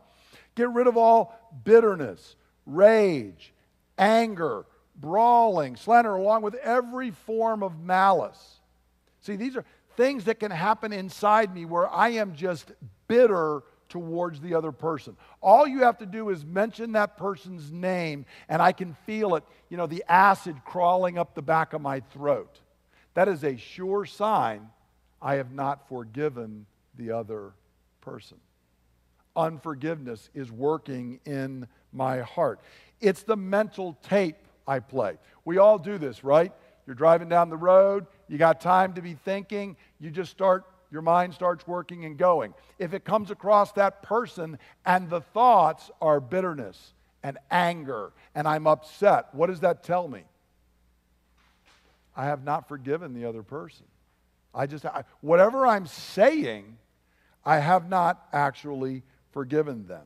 Get 0.55 0.69
rid 0.71 0.87
of 0.87 0.97
all 0.97 1.37
bitterness, 1.63 2.35
rage, 2.65 3.53
anger, 3.97 4.65
brawling, 4.95 5.75
slander, 5.75 6.15
along 6.15 6.41
with 6.41 6.55
every 6.55 7.11
form 7.11 7.63
of 7.63 7.79
malice. 7.79 8.59
See, 9.21 9.35
these 9.35 9.55
are 9.55 9.65
things 9.97 10.25
that 10.25 10.39
can 10.39 10.51
happen 10.51 10.93
inside 10.93 11.53
me 11.53 11.65
where 11.65 11.91
I 11.91 12.09
am 12.09 12.33
just 12.33 12.71
bitter 13.07 13.63
towards 13.89 14.39
the 14.39 14.53
other 14.53 14.71
person. 14.71 15.17
All 15.41 15.67
you 15.67 15.79
have 15.83 15.97
to 15.97 16.05
do 16.05 16.29
is 16.29 16.45
mention 16.45 16.93
that 16.93 17.17
person's 17.17 17.71
name, 17.71 18.25
and 18.47 18.61
I 18.61 18.71
can 18.71 18.93
feel 19.05 19.35
it, 19.35 19.43
you 19.69 19.77
know, 19.77 19.87
the 19.87 20.03
acid 20.07 20.57
crawling 20.63 21.17
up 21.17 21.35
the 21.35 21.41
back 21.41 21.73
of 21.73 21.81
my 21.81 22.01
throat. 22.11 22.59
That 23.15 23.27
is 23.27 23.43
a 23.43 23.57
sure 23.57 24.05
sign 24.05 24.69
I 25.21 25.35
have 25.35 25.51
not 25.51 25.87
forgiven 25.89 26.65
the 26.95 27.11
other 27.11 27.53
person. 28.01 28.37
Unforgiveness 29.35 30.29
is 30.33 30.51
working 30.51 31.19
in 31.25 31.67
my 31.91 32.19
heart. 32.19 32.59
It's 33.01 33.23
the 33.23 33.37
mental 33.37 33.97
tape 34.03 34.37
I 34.67 34.79
play. 34.79 35.17
We 35.45 35.57
all 35.57 35.79
do 35.79 35.97
this, 35.97 36.23
right? 36.23 36.51
You're 36.85 36.95
driving 36.95 37.29
down 37.29 37.49
the 37.49 37.57
road, 37.57 38.05
you 38.27 38.37
got 38.37 38.61
time 38.61 38.93
to 38.93 39.01
be 39.01 39.13
thinking, 39.13 39.77
you 39.99 40.11
just 40.11 40.31
start 40.31 40.65
your 40.91 41.01
mind 41.01 41.33
starts 41.33 41.67
working 41.67 42.05
and 42.05 42.17
going. 42.17 42.53
If 42.79 42.93
it 42.93 43.03
comes 43.03 43.31
across 43.31 43.71
that 43.73 44.03
person 44.03 44.57
and 44.85 45.09
the 45.09 45.21
thoughts 45.21 45.91
are 46.01 46.19
bitterness 46.19 46.93
and 47.23 47.37
anger 47.51 48.13
and 48.33 48.47
I'm 48.47 48.67
upset, 48.67 49.27
what 49.33 49.47
does 49.47 49.61
that 49.61 49.83
tell 49.83 50.07
me? 50.07 50.23
I 52.15 52.25
have 52.25 52.43
not 52.43 52.67
forgiven 52.67 53.13
the 53.13 53.25
other 53.25 53.43
person. 53.43 53.85
I 54.53 54.65
just, 54.65 54.85
I, 54.85 55.03
whatever 55.21 55.67
I'm 55.67 55.85
saying, 55.85 56.77
I 57.45 57.59
have 57.59 57.89
not 57.89 58.27
actually 58.33 59.03
forgiven 59.31 59.85
them. 59.87 60.05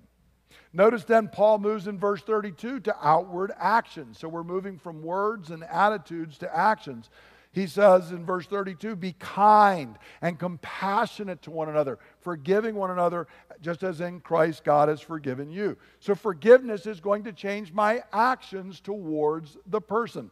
Notice 0.73 1.03
then 1.03 1.27
Paul 1.27 1.60
moves 1.60 1.88
in 1.88 1.97
verse 1.97 2.21
32 2.21 2.81
to 2.81 2.95
outward 3.01 3.51
actions. 3.57 4.19
So 4.19 4.27
we're 4.27 4.43
moving 4.43 4.77
from 4.77 5.01
words 5.01 5.51
and 5.51 5.63
attitudes 5.63 6.38
to 6.39 6.57
actions. 6.57 7.10
He 7.53 7.67
says 7.67 8.11
in 8.11 8.25
verse 8.25 8.45
32 8.47 8.95
be 8.95 9.13
kind 9.13 9.97
and 10.21 10.39
compassionate 10.39 11.41
to 11.43 11.51
one 11.51 11.67
another, 11.67 11.99
forgiving 12.21 12.75
one 12.75 12.91
another, 12.91 13.27
just 13.61 13.83
as 13.83 13.99
in 13.99 14.21
Christ 14.21 14.63
God 14.63 14.87
has 14.87 15.01
forgiven 15.01 15.51
you. 15.51 15.77
So 15.99 16.15
forgiveness 16.15 16.85
is 16.85 17.01
going 17.01 17.25
to 17.25 17.33
change 17.33 17.73
my 17.73 18.03
actions 18.13 18.79
towards 18.79 19.57
the 19.67 19.81
person. 19.81 20.31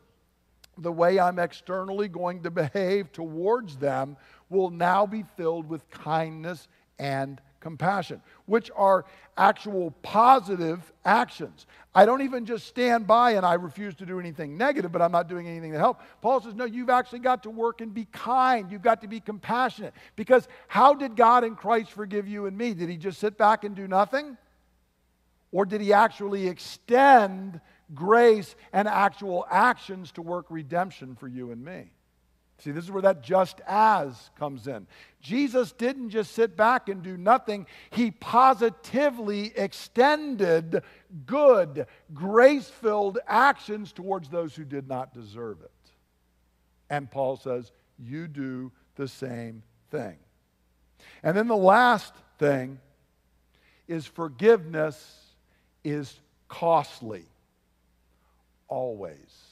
The 0.78 0.92
way 0.92 1.20
I'm 1.20 1.40
externally 1.40 2.08
going 2.08 2.44
to 2.44 2.52
behave 2.52 3.12
towards 3.12 3.76
them 3.76 4.16
will 4.50 4.70
now 4.70 5.06
be 5.06 5.26
filled 5.36 5.68
with 5.68 5.90
kindness 5.90 6.70
and 6.98 7.42
compassion, 7.60 8.22
which 8.46 8.70
are 8.76 9.06
actual 9.38 9.92
positive 10.02 10.92
actions. 11.06 11.66
I 11.94 12.06
don't 12.06 12.22
even 12.22 12.46
just 12.46 12.68
stand 12.68 13.08
by 13.08 13.32
and 13.32 13.46
I 13.46 13.56
refuse 13.56 13.96
to 13.96 14.06
do 14.06 14.20
anything 14.20 14.58
negative, 14.58 14.92
but 14.92 15.02
I'm 15.02 15.12
not 15.12 15.28
doing 15.28 15.48
anything 15.48 15.72
to 15.72 15.78
help. 15.78 16.02
Paul 16.22 16.42
says, 16.42 16.56
No, 16.56 16.66
you've 16.66 16.90
actually 16.90 17.20
got 17.20 17.44
to 17.44 17.50
work 17.50 17.82
and 17.82 17.94
be 17.94 18.06
kind. 18.06 18.72
You've 18.72 18.82
got 18.82 19.02
to 19.02 19.08
be 19.08 19.20
compassionate. 19.20 19.94
Because 20.16 20.48
how 20.68 20.94
did 20.94 21.16
God 21.16 21.44
in 21.44 21.56
Christ 21.56 21.92
forgive 21.92 22.28
you 22.28 22.46
and 22.46 22.58
me? 22.58 22.74
Did 22.74 22.90
he 22.90 22.98
just 22.98 23.20
sit 23.20 23.38
back 23.38 23.64
and 23.64 23.76
do 23.76 23.88
nothing? 23.88 24.38
Or 25.52 25.66
did 25.66 25.82
he 25.82 25.94
actually 25.94 26.48
extend 26.48 27.60
grace 27.96 28.56
and 28.72 28.88
actual 28.88 29.48
actions 29.50 30.12
to 30.14 30.22
work 30.22 30.46
redemption 30.50 31.16
for 31.16 31.28
you 31.28 31.52
and 31.52 31.64
me? 31.64 31.92
See, 32.60 32.72
this 32.72 32.84
is 32.84 32.92
where 32.92 33.02
that 33.04 33.24
just 33.24 33.62
as 33.66 34.32
comes 34.38 34.68
in. 34.68 34.86
Jesus 35.22 35.72
didn't 35.72 36.10
just 36.10 36.34
sit 36.34 36.58
back 36.58 36.90
and 36.90 37.02
do 37.02 37.18
nothing, 37.18 37.66
he 37.90 38.12
positively 38.12 39.54
extended 39.56 40.84
good, 41.26 41.88
grace 42.14 42.68
filled 42.68 43.20
actions 43.28 43.94
towards 43.94 44.30
those 44.30 44.56
who 44.56 44.66
did 44.66 44.88
not 44.88 45.14
deserve 45.14 45.62
it. 45.62 45.72
And 46.90 47.10
Paul 47.10 47.38
says, 47.38 47.72
You 47.98 48.28
do 48.28 48.72
the 48.96 49.08
same 49.08 49.64
thing. 49.90 50.18
And 51.24 51.36
then 51.36 51.48
the 51.48 51.56
last 51.56 52.14
thing 52.38 52.80
is 53.88 54.06
forgiveness 54.06 55.18
is 55.84 56.20
costly, 56.48 57.24
always. 58.68 59.50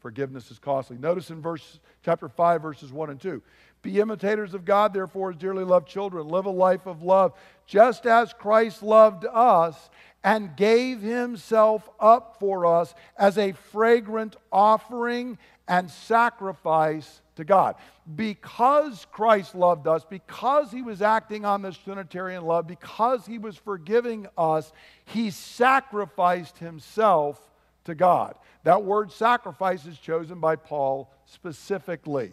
Forgiveness 0.00 0.50
is 0.50 0.58
costly. 0.58 0.96
Notice 0.96 1.30
in 1.30 1.42
verse 1.42 1.80
chapter 2.08 2.26
5 2.30 2.62
verses 2.62 2.90
1 2.90 3.10
and 3.10 3.20
2. 3.20 3.42
Be 3.82 4.00
imitators 4.00 4.54
of 4.54 4.64
God, 4.64 4.94
therefore, 4.94 5.28
as 5.28 5.36
dearly 5.36 5.62
loved 5.62 5.86
children. 5.86 6.26
Live 6.26 6.46
a 6.46 6.50
life 6.50 6.86
of 6.86 7.02
love, 7.02 7.34
just 7.66 8.06
as 8.06 8.32
Christ 8.32 8.82
loved 8.82 9.26
us 9.30 9.90
and 10.24 10.56
gave 10.56 11.02
himself 11.02 11.86
up 12.00 12.38
for 12.40 12.64
us 12.64 12.94
as 13.18 13.36
a 13.36 13.52
fragrant 13.52 14.36
offering 14.50 15.36
and 15.68 15.90
sacrifice 15.90 17.20
to 17.36 17.44
God. 17.44 17.74
Because 18.16 19.06
Christ 19.12 19.54
loved 19.54 19.86
us, 19.86 20.06
because 20.08 20.72
he 20.72 20.80
was 20.80 21.02
acting 21.02 21.44
on 21.44 21.60
this 21.60 21.76
Trinitarian 21.76 22.42
love, 22.42 22.66
because 22.66 23.26
he 23.26 23.38
was 23.38 23.58
forgiving 23.58 24.28
us, 24.38 24.72
he 25.04 25.30
sacrificed 25.30 26.56
himself 26.56 27.38
to 27.84 27.94
God. 27.94 28.34
That 28.64 28.82
word 28.82 29.12
sacrifice 29.12 29.84
is 29.84 29.98
chosen 29.98 30.40
by 30.40 30.56
Paul 30.56 31.10
specifically 31.32 32.32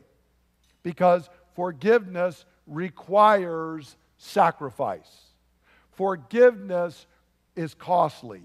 because 0.83 1.29
forgiveness 1.55 2.45
requires 2.67 3.95
sacrifice. 4.17 5.31
Forgiveness 5.91 7.05
is 7.55 7.73
costly 7.73 8.41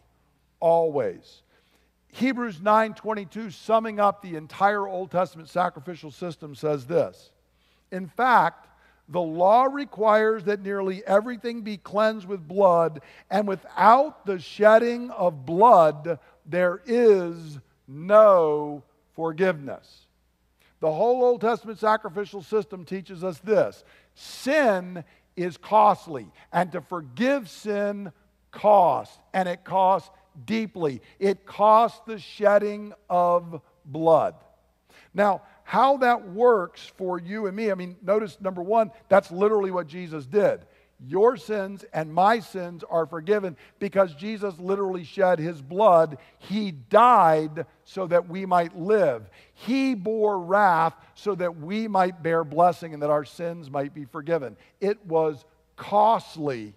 always. 0.58 1.42
Hebrews 2.08 2.60
9:22 2.60 3.50
summing 3.50 4.00
up 4.00 4.22
the 4.22 4.36
entire 4.36 4.86
Old 4.86 5.10
Testament 5.10 5.48
sacrificial 5.48 6.10
system 6.10 6.54
says 6.54 6.86
this. 6.86 7.30
In 7.90 8.06
fact, 8.06 8.68
the 9.08 9.20
law 9.20 9.64
requires 9.64 10.44
that 10.44 10.60
nearly 10.60 11.04
everything 11.04 11.62
be 11.62 11.76
cleansed 11.76 12.26
with 12.26 12.46
blood, 12.46 13.00
and 13.28 13.46
without 13.46 14.24
the 14.24 14.38
shedding 14.38 15.10
of 15.10 15.44
blood, 15.44 16.18
there 16.46 16.80
is 16.86 17.58
no 17.88 18.84
forgiveness. 19.14 20.06
The 20.80 20.90
whole 20.90 21.22
Old 21.22 21.40
Testament 21.42 21.78
sacrificial 21.78 22.42
system 22.42 22.84
teaches 22.84 23.22
us 23.22 23.38
this 23.38 23.84
sin 24.14 25.04
is 25.36 25.56
costly, 25.56 26.26
and 26.52 26.72
to 26.72 26.80
forgive 26.80 27.48
sin 27.48 28.12
costs, 28.50 29.18
and 29.32 29.48
it 29.48 29.64
costs 29.64 30.10
deeply. 30.44 31.00
It 31.18 31.46
costs 31.46 32.00
the 32.06 32.18
shedding 32.18 32.92
of 33.08 33.60
blood. 33.84 34.34
Now, 35.14 35.42
how 35.64 35.98
that 35.98 36.28
works 36.28 36.92
for 36.96 37.20
you 37.20 37.46
and 37.46 37.56
me, 37.56 37.70
I 37.70 37.74
mean, 37.74 37.96
notice 38.02 38.40
number 38.40 38.62
one, 38.62 38.90
that's 39.08 39.30
literally 39.30 39.70
what 39.70 39.86
Jesus 39.86 40.26
did. 40.26 40.66
Your 41.06 41.38
sins 41.38 41.84
and 41.94 42.12
my 42.12 42.40
sins 42.40 42.84
are 42.88 43.06
forgiven 43.06 43.56
because 43.78 44.14
Jesus 44.14 44.58
literally 44.58 45.04
shed 45.04 45.38
his 45.38 45.62
blood. 45.62 46.18
He 46.38 46.72
died 46.72 47.64
so 47.84 48.06
that 48.08 48.28
we 48.28 48.44
might 48.44 48.76
live. 48.76 49.30
He 49.54 49.94
bore 49.94 50.38
wrath 50.38 50.94
so 51.14 51.34
that 51.36 51.56
we 51.58 51.88
might 51.88 52.22
bear 52.22 52.44
blessing 52.44 52.92
and 52.92 53.02
that 53.02 53.10
our 53.10 53.24
sins 53.24 53.70
might 53.70 53.94
be 53.94 54.04
forgiven. 54.04 54.56
It 54.78 55.04
was 55.06 55.44
costly 55.76 56.74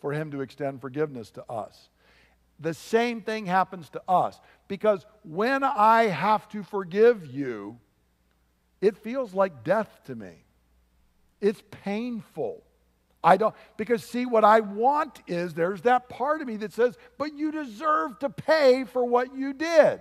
for 0.00 0.12
him 0.12 0.30
to 0.32 0.42
extend 0.42 0.82
forgiveness 0.82 1.30
to 1.30 1.50
us. 1.50 1.88
The 2.60 2.74
same 2.74 3.22
thing 3.22 3.46
happens 3.46 3.88
to 3.90 4.02
us 4.06 4.38
because 4.68 5.06
when 5.22 5.64
I 5.64 6.04
have 6.04 6.48
to 6.50 6.62
forgive 6.62 7.26
you, 7.26 7.78
it 8.82 8.98
feels 8.98 9.32
like 9.32 9.64
death 9.64 9.88
to 10.04 10.14
me. 10.14 10.44
It's 11.40 11.62
painful. 11.70 12.62
I 13.24 13.38
don't, 13.38 13.54
because 13.78 14.04
see, 14.04 14.26
what 14.26 14.44
I 14.44 14.60
want 14.60 15.22
is 15.26 15.54
there's 15.54 15.80
that 15.82 16.10
part 16.10 16.42
of 16.42 16.46
me 16.46 16.56
that 16.58 16.74
says, 16.74 16.98
but 17.16 17.34
you 17.34 17.50
deserve 17.50 18.18
to 18.18 18.28
pay 18.28 18.84
for 18.84 19.02
what 19.02 19.34
you 19.34 19.54
did. 19.54 20.00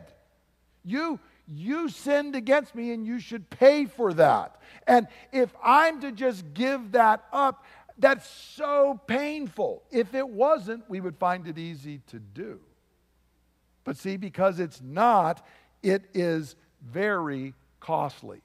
You, 0.84 1.22
you 1.48 1.88
sinned 1.88 2.36
against 2.36 2.76
me 2.76 2.92
and 2.92 3.08
you 3.08 3.20
should 3.20 3.50
pay 3.50 3.86
for 3.86 4.14
that. 4.16 4.60
And 4.86 5.08
if 5.32 5.56
I'm 5.64 6.02
to 6.02 6.12
just 6.12 6.54
give 6.54 6.92
that 6.92 7.24
up, 7.32 7.64
that's 7.98 8.28
so 8.28 9.00
painful. 9.08 9.84
If 9.90 10.14
it 10.14 10.28
wasn't, 10.28 10.90
we 10.90 11.00
would 11.00 11.16
find 11.16 11.48
it 11.48 11.58
easy 11.58 12.02
to 12.08 12.20
do. 12.20 12.60
But 13.86 13.96
see, 13.96 14.18
because 14.18 14.60
it's 14.60 14.82
not, 14.82 15.46
it 15.82 16.04
is 16.14 16.58
very 16.86 17.54
costly. 17.80 18.42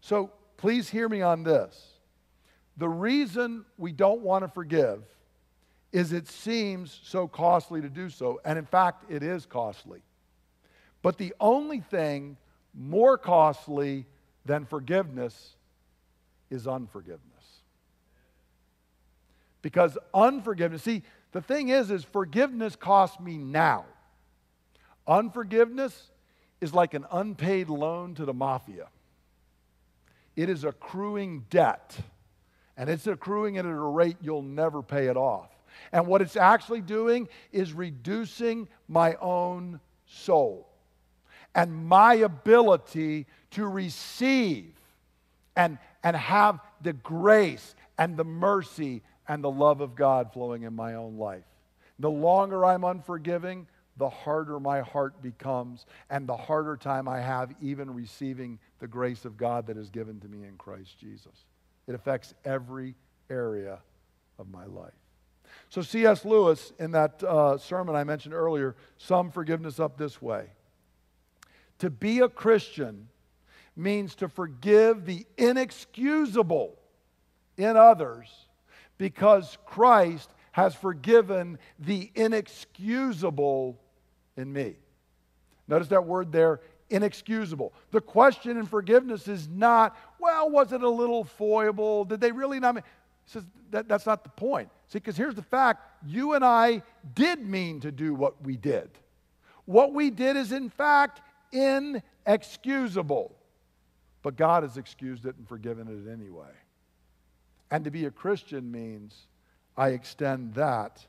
So 0.00 0.30
please 0.56 0.88
hear 0.88 1.08
me 1.08 1.20
on 1.20 1.42
this. 1.42 1.95
The 2.76 2.88
reason 2.88 3.64
we 3.78 3.92
don't 3.92 4.20
want 4.20 4.44
to 4.44 4.48
forgive 4.48 5.02
is 5.92 6.12
it 6.12 6.28
seems 6.28 7.00
so 7.04 7.26
costly 7.26 7.80
to 7.80 7.88
do 7.88 8.10
so. 8.10 8.40
And 8.44 8.58
in 8.58 8.66
fact, 8.66 9.10
it 9.10 9.22
is 9.22 9.46
costly. 9.46 10.02
But 11.02 11.16
the 11.16 11.34
only 11.40 11.80
thing 11.80 12.36
more 12.74 13.16
costly 13.16 14.06
than 14.44 14.66
forgiveness 14.66 15.56
is 16.50 16.66
unforgiveness. 16.66 17.22
Because 19.62 19.96
unforgiveness, 20.12 20.82
see, 20.82 21.02
the 21.32 21.40
thing 21.40 21.70
is, 21.70 21.90
is 21.90 22.04
forgiveness 22.04 22.76
costs 22.76 23.18
me 23.18 23.36
now. 23.36 23.84
Unforgiveness 25.06 26.10
is 26.60 26.74
like 26.74 26.94
an 26.94 27.06
unpaid 27.10 27.68
loan 27.68 28.14
to 28.14 28.24
the 28.24 28.34
mafia. 28.34 28.88
It 30.34 30.48
is 30.48 30.64
accruing 30.64 31.46
debt, 31.50 31.96
and 32.76 32.90
it's 32.90 33.06
accruing 33.06 33.58
at 33.58 33.64
a 33.64 33.74
rate 33.74 34.16
you'll 34.20 34.42
never 34.42 34.82
pay 34.82 35.06
it 35.06 35.16
off. 35.16 35.50
And 35.92 36.06
what 36.06 36.22
it's 36.22 36.36
actually 36.36 36.80
doing 36.80 37.28
is 37.52 37.72
reducing 37.72 38.68
my 38.88 39.14
own 39.16 39.80
soul 40.06 40.68
and 41.54 41.86
my 41.86 42.14
ability 42.14 43.26
to 43.52 43.66
receive 43.66 44.72
and, 45.56 45.78
and 46.02 46.16
have 46.16 46.60
the 46.82 46.92
grace 46.92 47.74
and 47.98 48.16
the 48.16 48.24
mercy 48.24 49.02
and 49.28 49.42
the 49.42 49.50
love 49.50 49.80
of 49.80 49.94
God 49.94 50.32
flowing 50.32 50.62
in 50.62 50.74
my 50.74 50.94
own 50.94 51.16
life. 51.16 51.44
The 51.98 52.10
longer 52.10 52.64
I'm 52.64 52.84
unforgiving, 52.84 53.66
the 53.96 54.10
harder 54.10 54.60
my 54.60 54.82
heart 54.82 55.22
becomes 55.22 55.86
and 56.10 56.28
the 56.28 56.36
harder 56.36 56.76
time 56.76 57.08
I 57.08 57.20
have 57.20 57.54
even 57.62 57.94
receiving 57.94 58.58
the 58.78 58.86
grace 58.86 59.24
of 59.24 59.38
God 59.38 59.66
that 59.68 59.78
is 59.78 59.88
given 59.88 60.20
to 60.20 60.28
me 60.28 60.46
in 60.46 60.56
Christ 60.56 60.98
Jesus. 60.98 61.46
It 61.86 61.94
affects 61.94 62.34
every 62.44 62.94
area 63.30 63.78
of 64.38 64.48
my 64.48 64.64
life. 64.64 64.92
So, 65.68 65.82
C.S. 65.82 66.24
Lewis, 66.24 66.72
in 66.78 66.92
that 66.92 67.22
uh, 67.22 67.58
sermon 67.58 67.96
I 67.96 68.04
mentioned 68.04 68.34
earlier, 68.34 68.76
summed 68.98 69.34
forgiveness 69.34 69.80
up 69.80 69.96
this 69.96 70.20
way 70.20 70.46
To 71.78 71.90
be 71.90 72.20
a 72.20 72.28
Christian 72.28 73.08
means 73.76 74.14
to 74.16 74.28
forgive 74.28 75.04
the 75.04 75.26
inexcusable 75.36 76.78
in 77.56 77.76
others 77.76 78.28
because 78.98 79.58
Christ 79.66 80.30
has 80.52 80.74
forgiven 80.74 81.58
the 81.78 82.10
inexcusable 82.14 83.78
in 84.36 84.52
me. 84.52 84.76
Notice 85.68 85.88
that 85.88 86.06
word 86.06 86.32
there, 86.32 86.60
inexcusable. 86.90 87.72
The 87.90 88.00
question 88.00 88.56
in 88.56 88.66
forgiveness 88.66 89.28
is 89.28 89.48
not, 89.48 89.96
well, 90.18 90.50
was 90.50 90.72
it 90.72 90.82
a 90.82 90.88
little 90.88 91.24
foible? 91.24 92.04
Did 92.04 92.20
they 92.20 92.32
really 92.32 92.60
not 92.60 92.76
mean? 92.76 92.84
He 93.24 93.32
says 93.32 93.44
that, 93.70 93.88
that's 93.88 94.06
not 94.06 94.22
the 94.22 94.30
point. 94.30 94.68
See, 94.88 94.98
because 94.98 95.16
here's 95.16 95.34
the 95.34 95.42
fact 95.42 95.82
you 96.06 96.34
and 96.34 96.44
I 96.44 96.82
did 97.14 97.44
mean 97.44 97.80
to 97.80 97.90
do 97.90 98.14
what 98.14 98.40
we 98.42 98.56
did. 98.56 98.88
What 99.64 99.92
we 99.92 100.10
did 100.10 100.36
is, 100.36 100.52
in 100.52 100.70
fact, 100.70 101.20
inexcusable. 101.52 103.34
But 104.22 104.36
God 104.36 104.62
has 104.62 104.76
excused 104.76 105.26
it 105.26 105.36
and 105.36 105.46
forgiven 105.46 105.88
it 105.88 106.12
anyway. 106.12 106.52
And 107.70 107.84
to 107.84 107.90
be 107.90 108.06
a 108.06 108.10
Christian 108.10 108.70
means 108.70 109.26
I 109.76 109.90
extend 109.90 110.54
that 110.54 111.04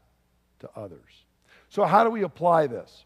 to 0.60 0.70
others. 0.76 1.26
So, 1.70 1.84
how 1.84 2.04
do 2.04 2.10
we 2.10 2.24
apply 2.24 2.68
this? 2.68 3.06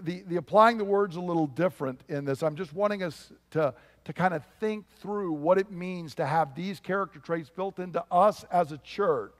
The, 0.00 0.22
the 0.26 0.36
applying 0.36 0.78
the 0.78 0.84
words 0.84 1.16
a 1.16 1.20
little 1.20 1.46
different 1.46 2.00
in 2.08 2.24
this. 2.24 2.42
I'm 2.42 2.56
just 2.56 2.72
wanting 2.72 3.02
us 3.02 3.32
to, 3.52 3.74
to 4.04 4.12
kind 4.12 4.34
of 4.34 4.42
think 4.60 4.86
through 5.00 5.32
what 5.32 5.58
it 5.58 5.70
means 5.70 6.14
to 6.16 6.26
have 6.26 6.54
these 6.54 6.80
character 6.80 7.18
traits 7.18 7.50
built 7.50 7.78
into 7.78 8.04
us 8.10 8.44
as 8.50 8.72
a 8.72 8.78
church 8.78 9.32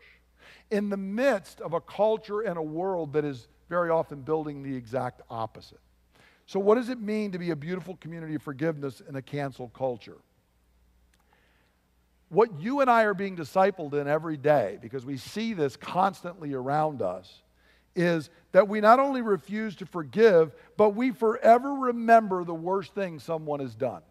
in 0.71 0.89
the 0.89 0.97
midst 0.97 1.61
of 1.61 1.73
a 1.73 1.81
culture 1.81 2.41
and 2.43 2.57
a 2.57 2.63
world 2.63 3.13
that 3.13 3.25
is 3.25 3.49
very 3.69 3.91
often 3.91 4.21
building 4.21 4.63
the 4.63 4.75
exact 4.75 5.23
opposite. 5.31 5.81
So, 6.47 6.59
what 6.59 6.75
does 6.75 6.89
it 6.89 7.01
mean 7.01 7.33
to 7.33 7.39
be 7.39 7.51
a 7.51 7.57
beautiful 7.57 7.97
community 7.97 8.35
of 8.35 8.43
forgiveness 8.43 9.01
in 9.09 9.15
a 9.15 9.23
cancel 9.23 9.69
culture? 9.69 10.17
What 12.29 12.61
you 12.61 12.81
and 12.81 12.91
I 12.91 13.05
are 13.05 13.15
being 13.15 13.37
discipled 13.37 13.95
in 13.95 14.07
every 14.07 14.37
day, 14.37 14.79
because 14.81 15.05
we 15.05 15.17
see 15.17 15.53
this 15.53 15.77
constantly 15.77 16.55
around 16.55 17.03
us, 17.03 17.43
is 17.95 18.31
that 18.53 18.69
we 18.69 18.81
not 18.81 18.99
only 18.99 19.23
refuse 19.23 19.77
to 19.77 19.87
forgive, 19.87 20.55
but 20.77 20.91
we 20.91 21.11
forever 21.11 21.75
remember 21.75 22.45
the 22.45 22.55
worst 22.55 22.95
thing 22.95 23.19
someone 23.19 23.61
has 23.61 23.75
done. 23.75 24.03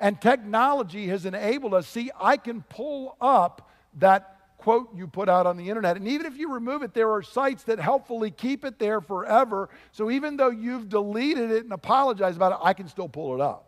And 0.00 0.20
technology 0.20 1.08
has 1.08 1.24
enabled 1.24 1.74
us, 1.74 1.86
see, 1.86 2.10
I 2.20 2.36
can 2.36 2.62
pull 2.62 3.16
up 3.20 3.70
that 3.98 4.38
quote 4.58 4.94
you 4.94 5.06
put 5.06 5.28
out 5.28 5.46
on 5.46 5.56
the 5.56 5.68
internet. 5.68 5.96
And 5.96 6.06
even 6.08 6.26
if 6.26 6.36
you 6.36 6.52
remove 6.52 6.82
it, 6.82 6.92
there 6.92 7.12
are 7.12 7.22
sites 7.22 7.62
that 7.64 7.78
helpfully 7.78 8.30
keep 8.30 8.64
it 8.64 8.78
there 8.78 9.00
forever. 9.00 9.70
So 9.92 10.10
even 10.10 10.36
though 10.36 10.50
you've 10.50 10.88
deleted 10.88 11.50
it 11.50 11.64
and 11.64 11.72
apologized 11.72 12.36
about 12.36 12.52
it, 12.52 12.58
I 12.62 12.74
can 12.74 12.88
still 12.88 13.08
pull 13.08 13.34
it 13.34 13.40
up. 13.40 13.67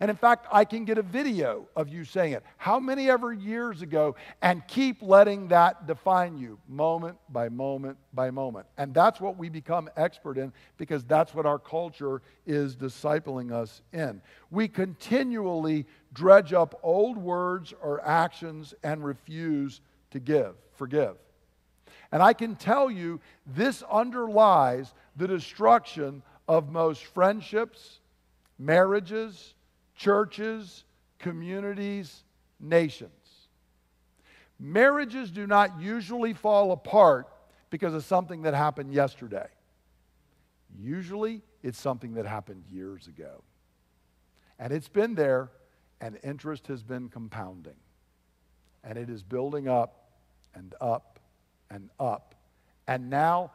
And 0.00 0.10
in 0.10 0.16
fact, 0.16 0.46
I 0.52 0.64
can 0.64 0.84
get 0.84 0.98
a 0.98 1.02
video 1.02 1.68
of 1.76 1.88
you 1.88 2.04
saying 2.04 2.32
it, 2.32 2.42
how 2.56 2.80
many 2.80 3.10
ever 3.10 3.32
years 3.32 3.82
ago, 3.82 4.16
and 4.40 4.66
keep 4.66 5.02
letting 5.02 5.48
that 5.48 5.86
define 5.86 6.36
you 6.38 6.58
moment 6.68 7.16
by 7.28 7.48
moment 7.48 7.98
by 8.12 8.30
moment. 8.30 8.66
And 8.78 8.94
that's 8.94 9.20
what 9.20 9.36
we 9.36 9.48
become 9.48 9.88
expert 9.96 10.38
in 10.38 10.52
because 10.76 11.04
that's 11.04 11.34
what 11.34 11.46
our 11.46 11.58
culture 11.58 12.22
is 12.46 12.76
discipling 12.76 13.52
us 13.52 13.82
in. 13.92 14.20
We 14.50 14.68
continually 14.68 15.86
dredge 16.12 16.52
up 16.52 16.78
old 16.82 17.16
words 17.16 17.72
or 17.82 18.04
actions 18.06 18.74
and 18.82 19.04
refuse 19.04 19.80
to 20.10 20.20
give, 20.20 20.54
forgive. 20.74 21.16
And 22.12 22.22
I 22.22 22.34
can 22.34 22.56
tell 22.56 22.90
you 22.90 23.20
this 23.46 23.82
underlies 23.90 24.92
the 25.16 25.26
destruction 25.26 26.22
of 26.46 26.70
most 26.70 27.04
friendships, 27.04 28.00
marriages, 28.58 29.54
churches, 29.94 30.84
communities, 31.18 32.24
nations. 32.60 33.10
Marriages 34.58 35.30
do 35.30 35.46
not 35.46 35.80
usually 35.80 36.32
fall 36.32 36.72
apart 36.72 37.26
because 37.70 37.94
of 37.94 38.04
something 38.04 38.42
that 38.42 38.54
happened 38.54 38.92
yesterday. 38.92 39.46
Usually, 40.78 41.42
it's 41.62 41.78
something 41.78 42.14
that 42.14 42.26
happened 42.26 42.64
years 42.70 43.06
ago. 43.08 43.42
And 44.58 44.72
it's 44.72 44.88
been 44.88 45.14
there, 45.14 45.50
and 46.00 46.18
interest 46.22 46.66
has 46.68 46.82
been 46.82 47.08
compounding. 47.08 47.76
And 48.84 48.96
it 48.98 49.10
is 49.10 49.22
building 49.22 49.68
up 49.68 50.12
and 50.54 50.74
up 50.80 51.18
and 51.70 51.90
up. 51.98 52.34
And 52.86 53.10
now, 53.10 53.52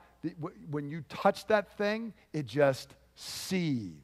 when 0.69 0.89
you 0.89 1.03
touch 1.09 1.47
that 1.47 1.77
thing, 1.77 2.13
it 2.33 2.45
just 2.45 2.95
seethes. 3.15 4.01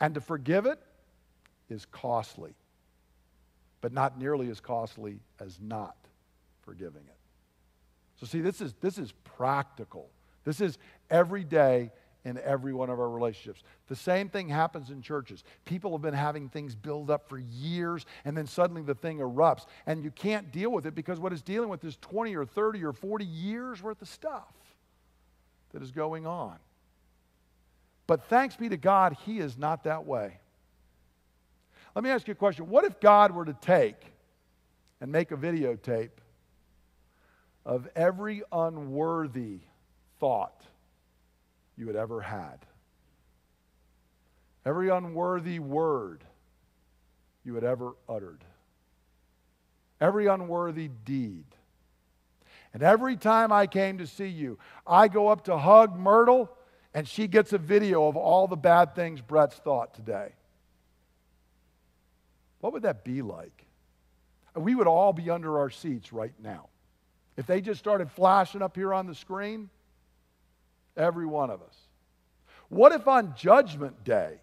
And 0.00 0.14
to 0.14 0.20
forgive 0.20 0.66
it 0.66 0.78
is 1.68 1.86
costly, 1.86 2.54
but 3.80 3.92
not 3.92 4.18
nearly 4.18 4.50
as 4.50 4.60
costly 4.60 5.20
as 5.40 5.58
not 5.60 5.96
forgiving 6.62 7.02
it. 7.06 7.16
So, 8.20 8.26
see, 8.26 8.40
this 8.40 8.60
is, 8.60 8.74
this 8.80 8.98
is 8.98 9.12
practical. 9.24 10.08
This 10.44 10.60
is 10.60 10.78
every 11.10 11.44
day 11.44 11.90
in 12.24 12.38
every 12.38 12.72
one 12.72 12.90
of 12.90 12.98
our 12.98 13.08
relationships. 13.08 13.62
The 13.86 13.94
same 13.94 14.28
thing 14.28 14.48
happens 14.48 14.90
in 14.90 15.00
churches. 15.00 15.44
People 15.64 15.92
have 15.92 16.02
been 16.02 16.12
having 16.12 16.48
things 16.48 16.74
build 16.74 17.08
up 17.08 17.28
for 17.28 17.38
years, 17.38 18.04
and 18.24 18.36
then 18.36 18.46
suddenly 18.46 18.82
the 18.82 18.96
thing 18.96 19.18
erupts, 19.18 19.66
and 19.86 20.02
you 20.02 20.10
can't 20.10 20.50
deal 20.50 20.72
with 20.72 20.86
it 20.86 20.94
because 20.94 21.20
what 21.20 21.32
it's 21.32 21.42
dealing 21.42 21.68
with 21.68 21.84
is 21.84 21.96
20 21.98 22.34
or 22.34 22.44
30 22.44 22.84
or 22.84 22.92
40 22.92 23.24
years 23.24 23.82
worth 23.82 24.02
of 24.02 24.08
stuff 24.08 24.52
that 25.72 25.82
is 25.82 25.92
going 25.92 26.26
on. 26.26 26.56
But 28.06 28.24
thanks 28.24 28.56
be 28.56 28.68
to 28.68 28.76
God, 28.76 29.16
He 29.24 29.38
is 29.38 29.58
not 29.58 29.84
that 29.84 30.06
way. 30.06 30.38
Let 31.94 32.04
me 32.04 32.10
ask 32.10 32.28
you 32.28 32.32
a 32.32 32.36
question. 32.36 32.68
What 32.68 32.84
if 32.84 33.00
God 33.00 33.32
were 33.32 33.44
to 33.44 33.54
take 33.54 33.96
and 35.00 35.10
make 35.10 35.32
a 35.32 35.36
videotape 35.36 36.10
of 37.64 37.88
every 37.96 38.42
unworthy 38.52 39.60
thought 40.20 40.62
you 41.76 41.86
had 41.86 41.96
ever 41.96 42.20
had? 42.20 42.58
Every 44.64 44.88
unworthy 44.88 45.58
word 45.58 46.24
you 47.44 47.54
had 47.54 47.64
ever 47.64 47.92
uttered? 48.08 48.44
every 50.00 50.26
unworthy 50.26 50.88
deed. 51.04 51.44
And 52.74 52.82
every 52.82 53.16
time 53.16 53.52
I 53.52 53.66
came 53.66 53.98
to 53.98 54.06
see 54.06 54.28
you, 54.28 54.58
I 54.86 55.08
go 55.08 55.28
up 55.28 55.44
to 55.44 55.56
hug 55.56 55.98
Myrtle, 55.98 56.50
and 56.96 57.06
she 57.06 57.26
gets 57.26 57.52
a 57.52 57.58
video 57.58 58.08
of 58.08 58.16
all 58.16 58.48
the 58.48 58.56
bad 58.56 58.94
things 58.94 59.20
Brett's 59.20 59.56
thought 59.56 59.92
today. 59.92 60.32
What 62.60 62.72
would 62.72 62.84
that 62.84 63.04
be 63.04 63.20
like? 63.20 63.66
We 64.54 64.74
would 64.74 64.86
all 64.86 65.12
be 65.12 65.28
under 65.28 65.58
our 65.58 65.68
seats 65.68 66.10
right 66.10 66.32
now. 66.42 66.70
If 67.36 67.46
they 67.46 67.60
just 67.60 67.78
started 67.78 68.10
flashing 68.10 68.62
up 68.62 68.74
here 68.74 68.94
on 68.94 69.06
the 69.06 69.14
screen, 69.14 69.68
every 70.96 71.26
one 71.26 71.50
of 71.50 71.60
us. 71.60 71.76
What 72.70 72.92
if 72.92 73.06
on 73.06 73.34
Judgment 73.36 74.02
Day, 74.02 74.40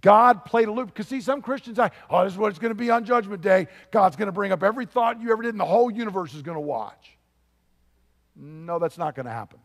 God 0.00 0.46
played 0.46 0.68
a 0.68 0.72
loop? 0.72 0.86
Because 0.86 1.06
see, 1.06 1.20
some 1.20 1.42
Christians 1.42 1.76
say, 1.76 1.90
oh, 2.08 2.24
this 2.24 2.32
is 2.32 2.38
what 2.38 2.48
it's 2.48 2.58
going 2.58 2.70
to 2.70 2.74
be 2.74 2.90
on 2.90 3.04
Judgment 3.04 3.42
Day. 3.42 3.66
God's 3.90 4.16
going 4.16 4.28
to 4.28 4.32
bring 4.32 4.52
up 4.52 4.62
every 4.62 4.86
thought 4.86 5.20
you 5.20 5.32
ever 5.32 5.42
did, 5.42 5.50
and 5.50 5.60
the 5.60 5.66
whole 5.66 5.90
universe 5.90 6.32
is 6.32 6.40
going 6.40 6.56
to 6.56 6.62
watch. 6.62 7.18
No, 8.34 8.78
that's 8.78 8.96
not 8.96 9.14
going 9.14 9.26
to 9.26 9.32
happen. 9.32 9.58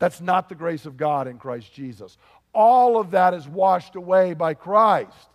That's 0.00 0.20
not 0.20 0.48
the 0.48 0.56
grace 0.56 0.86
of 0.86 0.96
God 0.96 1.28
in 1.28 1.38
Christ 1.38 1.72
Jesus. 1.72 2.18
All 2.52 2.98
of 2.98 3.12
that 3.12 3.34
is 3.34 3.46
washed 3.46 3.94
away 3.94 4.34
by 4.34 4.54
Christ. 4.54 5.28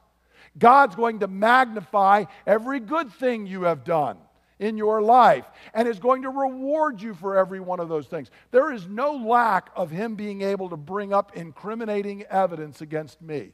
God's 0.58 0.96
going 0.96 1.20
to 1.20 1.28
magnify 1.28 2.26
every 2.46 2.80
good 2.80 3.14
thing 3.14 3.46
you 3.46 3.64
have 3.64 3.86
done 3.86 4.18
in 4.58 4.78
your 4.78 5.02
life 5.02 5.46
and 5.74 5.88
is 5.88 6.00
going 6.00 6.24
to 6.24 6.30
reward 6.30 7.02
you 7.02 7.14
for 7.14 7.38
every 7.38 7.60
one 7.60 7.80
of 7.80 7.90
those 7.90 8.08
things. 8.08 8.32
There 8.52 8.74
is 8.74 8.88
no 8.88 9.14
lack 9.14 9.70
of 9.76 9.92
Him 9.92 10.16
being 10.16 10.42
able 10.42 10.70
to 10.70 10.78
bring 10.78 11.14
up 11.14 11.38
incriminating 11.38 12.24
evidence 12.24 12.82
against 12.82 13.22
me. 13.22 13.52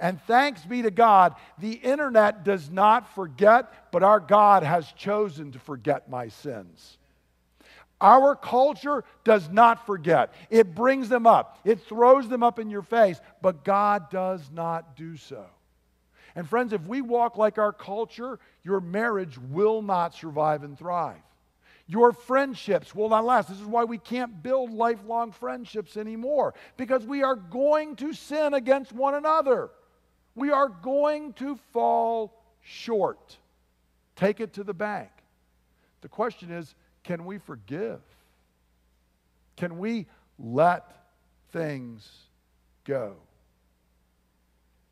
And 0.00 0.20
thanks 0.22 0.64
be 0.64 0.82
to 0.82 0.92
God, 0.92 1.34
the 1.58 1.72
internet 1.72 2.44
does 2.44 2.70
not 2.70 3.14
forget, 3.14 3.90
but 3.92 4.04
our 4.04 4.20
God 4.20 4.62
has 4.62 4.90
chosen 4.92 5.52
to 5.52 5.58
forget 5.58 6.08
my 6.08 6.28
sins. 6.28 6.98
Our 8.00 8.36
culture 8.36 9.04
does 9.24 9.48
not 9.50 9.84
forget. 9.86 10.32
It 10.50 10.74
brings 10.74 11.08
them 11.08 11.26
up, 11.26 11.58
it 11.64 11.80
throws 11.80 12.28
them 12.28 12.42
up 12.42 12.58
in 12.58 12.70
your 12.70 12.82
face, 12.82 13.20
but 13.42 13.64
God 13.64 14.10
does 14.10 14.50
not 14.52 14.96
do 14.96 15.16
so. 15.16 15.44
And 16.36 16.48
friends, 16.48 16.72
if 16.72 16.86
we 16.86 17.00
walk 17.00 17.36
like 17.36 17.58
our 17.58 17.72
culture, 17.72 18.38
your 18.62 18.80
marriage 18.80 19.36
will 19.38 19.82
not 19.82 20.14
survive 20.14 20.62
and 20.62 20.78
thrive. 20.78 21.16
Your 21.88 22.12
friendships 22.12 22.94
will 22.94 23.08
not 23.08 23.24
last. 23.24 23.48
This 23.48 23.58
is 23.58 23.66
why 23.66 23.84
we 23.84 23.98
can't 23.98 24.42
build 24.42 24.70
lifelong 24.70 25.32
friendships 25.32 25.96
anymore, 25.96 26.54
because 26.76 27.04
we 27.04 27.22
are 27.22 27.34
going 27.34 27.96
to 27.96 28.12
sin 28.12 28.54
against 28.54 28.92
one 28.92 29.14
another. 29.14 29.70
We 30.34 30.50
are 30.50 30.68
going 30.68 31.32
to 31.34 31.56
fall 31.72 32.40
short. 32.62 33.38
Take 34.14 34.38
it 34.40 34.52
to 34.52 34.64
the 34.64 34.74
bank. 34.74 35.08
The 36.02 36.08
question 36.08 36.52
is 36.52 36.74
can 37.08 37.24
we 37.24 37.38
forgive? 37.38 38.00
Can 39.56 39.78
we 39.78 40.04
let 40.38 40.84
things 41.52 42.06
go? 42.84 43.16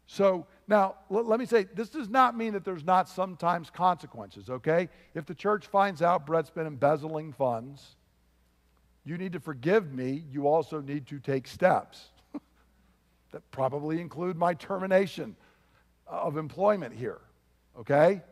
So, 0.06 0.46
now, 0.66 0.94
let 1.10 1.38
me 1.38 1.44
say, 1.44 1.64
this 1.74 1.90
does 1.90 2.08
not 2.08 2.34
mean 2.34 2.54
that 2.54 2.64
there's 2.64 2.84
not 2.84 3.10
sometimes 3.10 3.68
consequences, 3.68 4.48
okay? 4.48 4.88
If 5.14 5.26
the 5.26 5.34
church 5.34 5.66
finds 5.66 6.00
out 6.00 6.24
Brett's 6.24 6.48
been 6.48 6.66
embezzling 6.66 7.34
funds, 7.34 7.96
you 9.04 9.18
need 9.18 9.32
to 9.32 9.40
forgive 9.40 9.92
me. 9.92 10.24
You 10.30 10.48
also 10.48 10.80
need 10.80 11.06
to 11.08 11.18
take 11.18 11.46
steps 11.46 12.12
that 13.32 13.42
probably 13.50 14.00
include 14.00 14.38
my 14.38 14.54
termination 14.54 15.36
uh, 16.10 16.12
of 16.12 16.38
employment 16.38 16.94
here, 16.94 17.20
okay? 17.78 18.22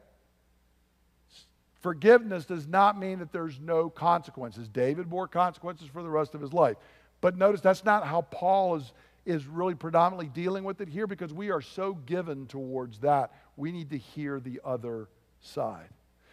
Forgiveness 1.84 2.46
does 2.46 2.66
not 2.66 2.98
mean 2.98 3.18
that 3.18 3.30
there's 3.30 3.60
no 3.60 3.90
consequences. 3.90 4.68
David 4.68 5.10
bore 5.10 5.28
consequences 5.28 5.86
for 5.86 6.02
the 6.02 6.08
rest 6.08 6.34
of 6.34 6.40
his 6.40 6.50
life. 6.50 6.78
But 7.20 7.36
notice 7.36 7.60
that's 7.60 7.84
not 7.84 8.06
how 8.06 8.22
Paul 8.22 8.76
is 8.76 8.90
is 9.26 9.46
really 9.46 9.74
predominantly 9.74 10.28
dealing 10.28 10.64
with 10.64 10.80
it 10.80 10.88
here 10.88 11.06
because 11.06 11.30
we 11.34 11.50
are 11.50 11.60
so 11.60 11.92
given 11.92 12.46
towards 12.46 13.00
that. 13.00 13.32
We 13.58 13.70
need 13.70 13.90
to 13.90 13.98
hear 13.98 14.40
the 14.40 14.62
other 14.64 15.10
side. 15.42 15.90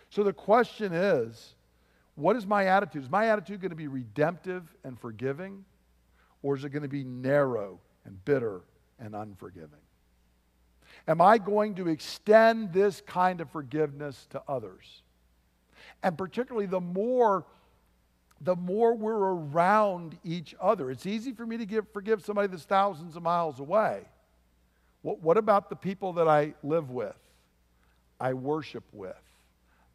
So 0.09 0.23
the 0.23 0.31
question 0.31 0.93
is 0.93 1.55
what 2.15 2.37
is 2.37 2.47
my 2.47 2.67
attitude? 2.67 3.03
Is 3.03 3.09
my 3.09 3.27
attitude 3.27 3.59
going 3.59 3.71
to 3.71 3.75
be 3.75 3.89
redemptive 3.89 4.73
and 4.85 4.97
forgiving? 4.97 5.65
Or 6.43 6.55
is 6.55 6.63
it 6.63 6.69
going 6.69 6.83
to 6.83 6.87
be 6.87 7.03
narrow 7.03 7.81
and 8.05 8.23
bitter 8.23 8.61
and 9.01 9.13
unforgiving? 9.13 9.83
Am 11.09 11.19
I 11.19 11.39
going 11.39 11.75
to 11.75 11.89
extend 11.89 12.71
this 12.71 13.01
kind 13.01 13.41
of 13.41 13.49
forgiveness 13.51 14.27
to 14.29 14.41
others? 14.47 15.01
And 16.03 16.17
particularly 16.17 16.67
the 16.67 16.81
more 16.81 17.45
the 18.43 18.55
more 18.55 18.95
we're 18.95 19.35
around 19.35 20.17
each 20.23 20.55
other. 20.59 20.89
It's 20.89 21.05
easy 21.05 21.31
for 21.31 21.45
me 21.45 21.57
to 21.57 21.65
give, 21.65 21.85
forgive 21.93 22.23
somebody 22.23 22.47
that's 22.47 22.63
thousands 22.63 23.15
of 23.15 23.21
miles 23.21 23.59
away. 23.59 24.01
What, 25.03 25.21
what 25.21 25.37
about 25.37 25.69
the 25.69 25.75
people 25.75 26.13
that 26.13 26.27
I 26.27 26.55
live 26.63 26.89
with, 26.89 27.15
I 28.19 28.33
worship 28.33 28.83
with, 28.91 29.15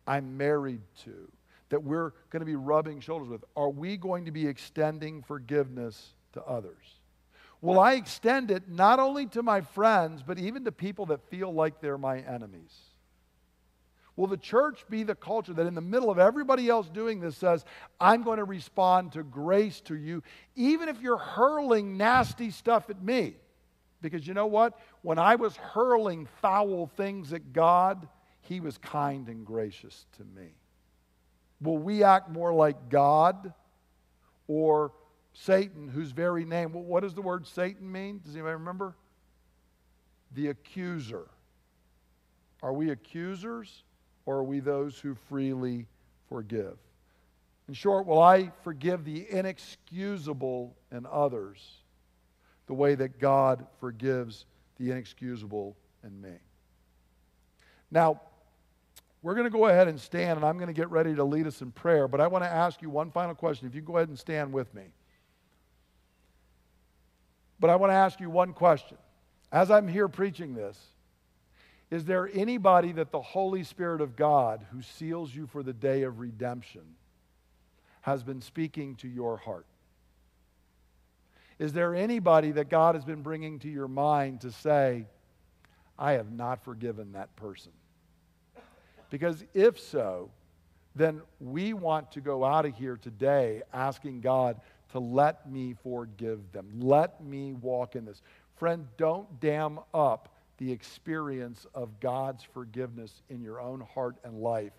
I'm 0.06 0.36
married 0.36 0.80
to, 1.04 1.30
that 1.70 1.82
we're 1.82 2.12
going 2.30 2.40
to 2.40 2.46
be 2.46 2.54
rubbing 2.54 3.00
shoulders 3.00 3.28
with? 3.28 3.44
Are 3.56 3.68
we 3.68 3.96
going 3.96 4.26
to 4.26 4.30
be 4.30 4.46
extending 4.46 5.22
forgiveness 5.22 6.14
to 6.34 6.42
others? 6.44 7.00
Will 7.60 7.80
I 7.80 7.94
extend 7.94 8.52
it 8.52 8.68
not 8.68 9.00
only 9.00 9.26
to 9.26 9.42
my 9.42 9.60
friends, 9.60 10.22
but 10.24 10.38
even 10.38 10.64
to 10.64 10.72
people 10.72 11.06
that 11.06 11.28
feel 11.30 11.52
like 11.52 11.80
they're 11.80 11.98
my 11.98 12.20
enemies? 12.20 12.74
Will 14.16 14.26
the 14.26 14.38
church 14.38 14.84
be 14.88 15.02
the 15.02 15.14
culture 15.14 15.52
that, 15.52 15.66
in 15.66 15.74
the 15.74 15.82
middle 15.82 16.10
of 16.10 16.18
everybody 16.18 16.70
else 16.70 16.88
doing 16.88 17.20
this, 17.20 17.36
says, 17.36 17.64
I'm 18.00 18.22
going 18.22 18.38
to 18.38 18.44
respond 18.44 19.12
to 19.12 19.22
grace 19.22 19.80
to 19.82 19.94
you, 19.94 20.22
even 20.54 20.88
if 20.88 21.00
you're 21.02 21.18
hurling 21.18 21.98
nasty 21.98 22.50
stuff 22.50 22.88
at 22.88 23.02
me? 23.02 23.36
Because 24.00 24.26
you 24.26 24.32
know 24.32 24.46
what? 24.46 24.78
When 25.02 25.18
I 25.18 25.34
was 25.34 25.56
hurling 25.56 26.26
foul 26.40 26.86
things 26.86 27.34
at 27.34 27.52
God, 27.52 28.08
He 28.40 28.60
was 28.60 28.78
kind 28.78 29.28
and 29.28 29.44
gracious 29.44 30.06
to 30.16 30.24
me. 30.24 30.48
Will 31.60 31.78
we 31.78 32.02
act 32.02 32.30
more 32.30 32.54
like 32.54 32.88
God 32.88 33.52
or 34.48 34.92
Satan, 35.34 35.88
whose 35.88 36.12
very 36.12 36.46
name, 36.46 36.72
what 36.72 37.02
does 37.02 37.14
the 37.14 37.20
word 37.20 37.46
Satan 37.46 37.90
mean? 37.92 38.20
Does 38.24 38.34
anybody 38.34 38.54
remember? 38.54 38.96
The 40.32 40.48
accuser. 40.48 41.26
Are 42.62 42.72
we 42.72 42.90
accusers 42.90 43.82
or 44.26 44.36
are 44.36 44.44
we 44.44 44.60
those 44.60 44.98
who 44.98 45.14
freely 45.28 45.86
forgive? 46.28 46.76
In 47.68 47.74
short, 47.74 48.06
will 48.06 48.20
I 48.20 48.52
forgive 48.62 49.04
the 49.04 49.26
inexcusable 49.30 50.76
in 50.92 51.06
others 51.10 51.78
the 52.66 52.74
way 52.74 52.94
that 52.94 53.18
God 53.18 53.66
forgives 53.80 54.44
the 54.78 54.90
inexcusable 54.90 55.76
in 56.04 56.20
me? 56.20 56.34
Now, 57.90 58.20
we're 59.22 59.34
going 59.34 59.50
to 59.50 59.50
go 59.50 59.66
ahead 59.66 59.88
and 59.88 60.00
stand, 60.00 60.36
and 60.36 60.44
I'm 60.44 60.56
going 60.56 60.68
to 60.68 60.72
get 60.72 60.90
ready 60.90 61.14
to 61.14 61.24
lead 61.24 61.46
us 61.46 61.60
in 61.62 61.72
prayer, 61.72 62.06
but 62.06 62.20
I 62.20 62.26
want 62.28 62.44
to 62.44 62.50
ask 62.50 62.82
you 62.82 62.90
one 62.90 63.10
final 63.10 63.34
question. 63.34 63.66
If 63.66 63.74
you 63.74 63.80
go 63.80 63.96
ahead 63.96 64.08
and 64.08 64.18
stand 64.18 64.52
with 64.52 64.72
me. 64.74 64.84
But 67.58 67.70
I 67.70 67.76
want 67.76 67.90
to 67.90 67.94
ask 67.94 68.20
you 68.20 68.30
one 68.30 68.52
question. 68.52 68.98
As 69.50 69.70
I'm 69.70 69.88
here 69.88 70.08
preaching 70.08 70.54
this, 70.54 70.78
is 71.90 72.04
there 72.04 72.28
anybody 72.32 72.92
that 72.92 73.12
the 73.12 73.20
Holy 73.20 73.62
Spirit 73.62 74.00
of 74.00 74.16
God, 74.16 74.66
who 74.72 74.82
seals 74.82 75.34
you 75.34 75.46
for 75.46 75.62
the 75.62 75.72
day 75.72 76.02
of 76.02 76.18
redemption, 76.18 76.82
has 78.00 78.22
been 78.22 78.40
speaking 78.40 78.96
to 78.96 79.08
your 79.08 79.36
heart? 79.36 79.66
Is 81.58 81.72
there 81.72 81.94
anybody 81.94 82.52
that 82.52 82.68
God 82.68 82.96
has 82.96 83.04
been 83.04 83.22
bringing 83.22 83.58
to 83.60 83.68
your 83.68 83.88
mind 83.88 84.42
to 84.42 84.50
say, 84.50 85.06
I 85.98 86.12
have 86.12 86.30
not 86.30 86.62
forgiven 86.64 87.12
that 87.12 87.34
person? 87.36 87.72
Because 89.08 89.44
if 89.54 89.78
so, 89.78 90.30
then 90.94 91.22
we 91.40 91.72
want 91.72 92.12
to 92.12 92.20
go 92.20 92.44
out 92.44 92.66
of 92.66 92.74
here 92.74 92.96
today 92.96 93.62
asking 93.72 94.20
God 94.20 94.60
to 94.92 94.98
let 94.98 95.50
me 95.50 95.74
forgive 95.82 96.52
them. 96.52 96.68
Let 96.80 97.22
me 97.22 97.52
walk 97.52 97.96
in 97.96 98.04
this. 98.04 98.22
Friend, 98.56 98.86
don't 98.96 99.40
dam 99.40 99.78
up 99.94 100.35
the 100.58 100.72
experience 100.72 101.66
of 101.74 102.00
God's 102.00 102.42
forgiveness 102.42 103.22
in 103.28 103.42
your 103.42 103.60
own 103.60 103.80
heart 103.80 104.16
and 104.24 104.40
life 104.40 104.72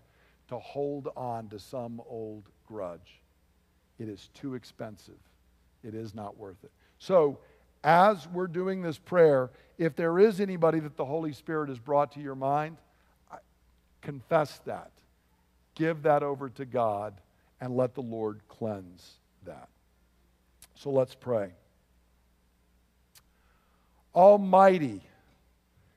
to 0.49 0.57
hold 0.57 1.09
on 1.15 1.49
to 1.49 1.59
some 1.59 2.01
old 2.07 2.43
grudge. 2.67 3.21
It 3.99 4.09
is 4.09 4.30
too 4.34 4.55
expensive. 4.55 5.19
It 5.84 5.93
is 5.93 6.15
not 6.15 6.38
worth 6.38 6.63
it. 6.63 6.71
So, 6.99 7.39
as 7.84 8.28
we're 8.28 8.47
doing 8.47 8.82
this 8.82 8.97
prayer, 8.97 9.51
if 9.78 9.95
there 9.95 10.19
is 10.19 10.41
anybody 10.41 10.80
that 10.80 10.97
the 10.97 11.05
Holy 11.05 11.32
Spirit 11.32 11.69
has 11.69 11.80
brought 11.80 12.13
to 12.13 12.19
your 12.19 12.36
mind, 12.36 12.78
confess 14.01 14.59
that. 14.65 14.91
Give 15.75 16.01
that 16.03 16.23
over 16.23 16.49
to 16.49 16.65
God 16.65 17.13
and 17.61 17.75
let 17.75 17.93
the 17.93 18.01
Lord 18.01 18.41
cleanse 18.47 19.13
that. 19.45 19.69
So 20.75 20.89
let's 20.89 21.15
pray. 21.15 21.51
Almighty, 24.15 25.01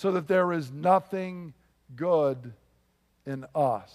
so 0.00 0.12
that 0.12 0.26
there 0.26 0.50
is 0.50 0.72
nothing 0.72 1.52
good 1.94 2.54
in 3.26 3.44
us. 3.54 3.92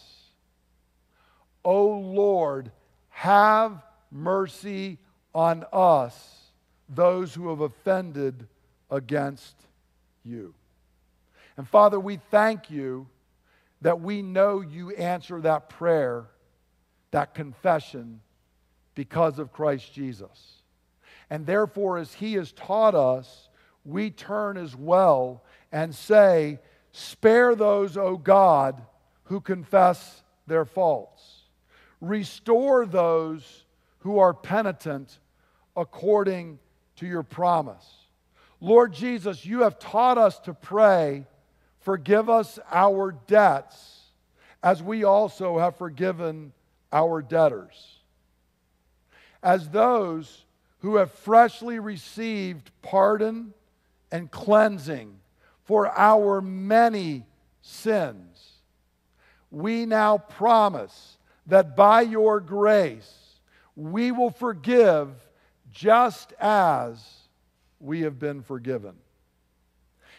O 1.64 1.98
Lord, 1.98 2.72
have 3.10 3.82
mercy 4.12 5.00
on 5.34 5.66
us, 5.74 6.52
those 6.88 7.34
who 7.34 7.50
have 7.50 7.62
offended 7.62 8.46
against 8.92 9.56
you. 10.24 10.54
And 11.58 11.68
Father, 11.68 12.00
we 12.00 12.18
thank 12.30 12.70
you 12.70 13.08
that 13.82 14.00
we 14.00 14.22
know 14.22 14.62
you 14.62 14.92
answer 14.92 15.42
that 15.42 15.70
prayer, 15.70 16.28
that 17.10 17.34
confession, 17.34 18.22
because 18.94 19.40
of 19.40 19.52
Christ 19.52 19.92
Jesus. 19.92 20.62
And 21.32 21.48
therefore, 21.48 21.98
as 21.98 22.14
He 22.14 22.36
has 22.36 22.52
taught 22.52 22.94
us, 22.94 23.50
we 23.84 24.12
turn 24.12 24.58
as 24.58 24.76
well 24.76 25.42
and 25.72 25.94
say, 25.94 26.60
Spare 26.92 27.56
those, 27.56 27.98
O 27.98 28.16
God, 28.16 28.82
who 29.24 29.42
confess 29.42 30.24
their 30.48 30.64
faults. 30.64 31.42
Restore 32.00 32.86
those 32.86 33.66
who 34.00 34.20
are 34.20 34.34
penitent 34.34 35.20
according 35.76 36.60
to 36.98 37.08
your 37.08 37.24
promise. 37.24 37.86
Lord 38.62 38.94
Jesus, 38.94 39.46
you 39.46 39.64
have 39.64 39.78
taught 39.78 40.18
us 40.18 40.40
to 40.40 40.54
pray, 40.54 41.26
forgive 41.82 42.30
us 42.30 42.60
our 42.72 43.12
debts, 43.12 44.04
as 44.64 44.82
we 44.82 45.04
also 45.04 45.60
have 45.60 45.76
forgiven 45.76 46.54
our 46.94 47.22
debtors. 47.22 48.00
As 49.44 49.70
those 49.70 50.46
who 50.80 50.96
have 50.96 51.12
freshly 51.12 51.80
received 51.80 52.72
pardon 52.82 53.54
and 54.12 54.32
cleansing 54.32 55.20
for 55.66 55.88
our 55.98 56.42
many 56.42 57.26
sins, 57.62 58.54
we 59.52 59.86
now 59.86 60.18
promise 60.18 61.18
that 61.48 61.76
by 61.76 62.02
your 62.02 62.40
grace 62.40 63.12
we 63.76 64.12
will 64.12 64.30
forgive 64.30 65.10
just 65.72 66.34
as 66.40 67.04
we 67.80 68.02
have 68.02 68.18
been 68.18 68.42
forgiven. 68.42 68.96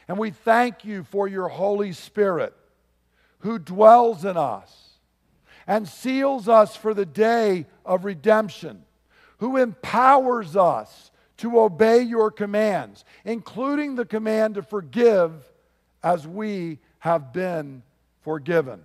And 0.08 0.18
we 0.18 0.30
thank 0.30 0.84
you 0.84 1.02
for 1.02 1.26
your 1.26 1.48
Holy 1.48 1.92
Spirit 1.92 2.54
who 3.40 3.58
dwells 3.58 4.24
in 4.24 4.36
us 4.36 4.90
and 5.66 5.88
seals 5.88 6.48
us 6.48 6.76
for 6.76 6.94
the 6.94 7.06
day 7.06 7.66
of 7.84 8.04
redemption, 8.04 8.84
who 9.38 9.56
empowers 9.56 10.56
us 10.56 11.10
to 11.38 11.60
obey 11.60 12.00
your 12.00 12.30
commands, 12.30 13.04
including 13.24 13.94
the 13.94 14.04
command 14.04 14.54
to 14.54 14.62
forgive 14.62 15.32
as 16.02 16.26
we 16.26 16.78
have 16.98 17.32
been 17.32 17.82
forgiven. 18.22 18.82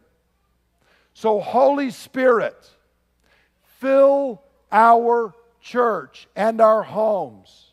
So, 1.13 1.39
Holy 1.39 1.91
Spirit, 1.91 2.57
fill 3.79 4.41
our 4.71 5.33
church 5.61 6.27
and 6.35 6.61
our 6.61 6.83
homes 6.83 7.71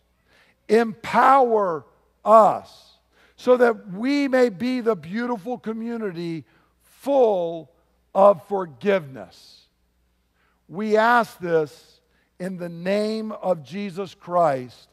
Empower 0.69 1.87
us 2.25 2.99
so 3.37 3.57
that 3.57 3.91
we 3.93 4.29
may 4.29 4.51
be 4.51 4.81
the 4.81 4.95
beautiful 4.95 5.57
community 5.57 6.45
full 6.83 7.71
of 8.15 8.47
forgiveness. 8.49 9.63
We 10.69 10.97
ask 10.99 11.39
this 11.39 11.98
in 12.39 12.57
the 12.57 12.69
name 12.69 13.33
of 13.33 13.65
Jesus 13.65 14.15
Christ, 14.15 14.89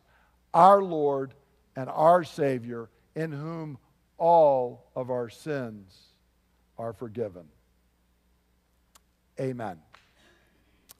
our 0.53 0.81
Lord 0.81 1.33
and 1.75 1.89
our 1.89 2.23
Savior, 2.23 2.89
in 3.15 3.31
whom 3.31 3.77
all 4.17 4.89
of 4.95 5.09
our 5.09 5.29
sins 5.29 5.93
are 6.77 6.93
forgiven. 6.93 7.45
Amen. 9.39 9.77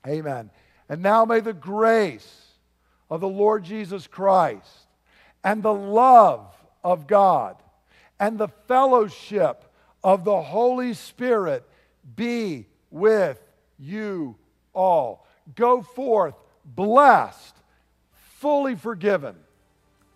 Amen. 0.08 0.52
And 0.90 1.02
now 1.02 1.26
may 1.26 1.40
the 1.40 1.54
grace 1.54 2.46
of 3.10 3.22
the 3.22 3.28
Lord 3.28 3.64
Jesus 3.64 4.08
Christ 4.08 4.70
and 5.44 5.64
the 5.64 5.74
love 5.74 6.54
of 6.84 7.08
God 7.08 7.56
and 8.20 8.38
the 8.38 8.50
fellowship 8.68 9.64
of 10.04 10.24
the 10.24 10.42
Holy 10.42 10.94
Spirit 10.94 11.68
be 12.16 12.68
with 12.92 13.40
you 13.80 14.36
all. 14.74 15.28
Go 15.54 15.82
forth 15.82 16.34
blessed, 16.64 17.56
fully 18.40 18.76
forgiven, 18.76 19.36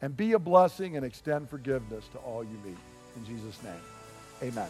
and 0.02 0.16
be 0.18 0.34
a 0.34 0.40
blessing 0.40 0.96
and 0.96 1.06
extend 1.06 1.50
forgiveness 1.50 2.08
to 2.10 2.18
all 2.20 2.44
you 2.44 2.58
meet. 2.66 2.78
In 3.16 3.26
Jesus' 3.26 3.62
name, 3.64 3.74
amen. 4.42 4.70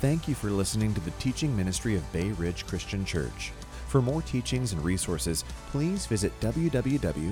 Thank 0.00 0.26
you 0.28 0.34
for 0.34 0.50
listening 0.50 0.94
to 0.94 1.00
the 1.00 1.10
teaching 1.12 1.56
ministry 1.56 1.94
of 1.94 2.12
Bay 2.12 2.32
Ridge 2.32 2.66
Christian 2.66 3.04
Church. 3.04 3.52
For 3.88 4.00
more 4.00 4.22
teachings 4.22 4.72
and 4.72 4.84
resources, 4.84 5.44
please 5.70 6.06
visit 6.06 6.32
www.brcc.church. 6.40 7.30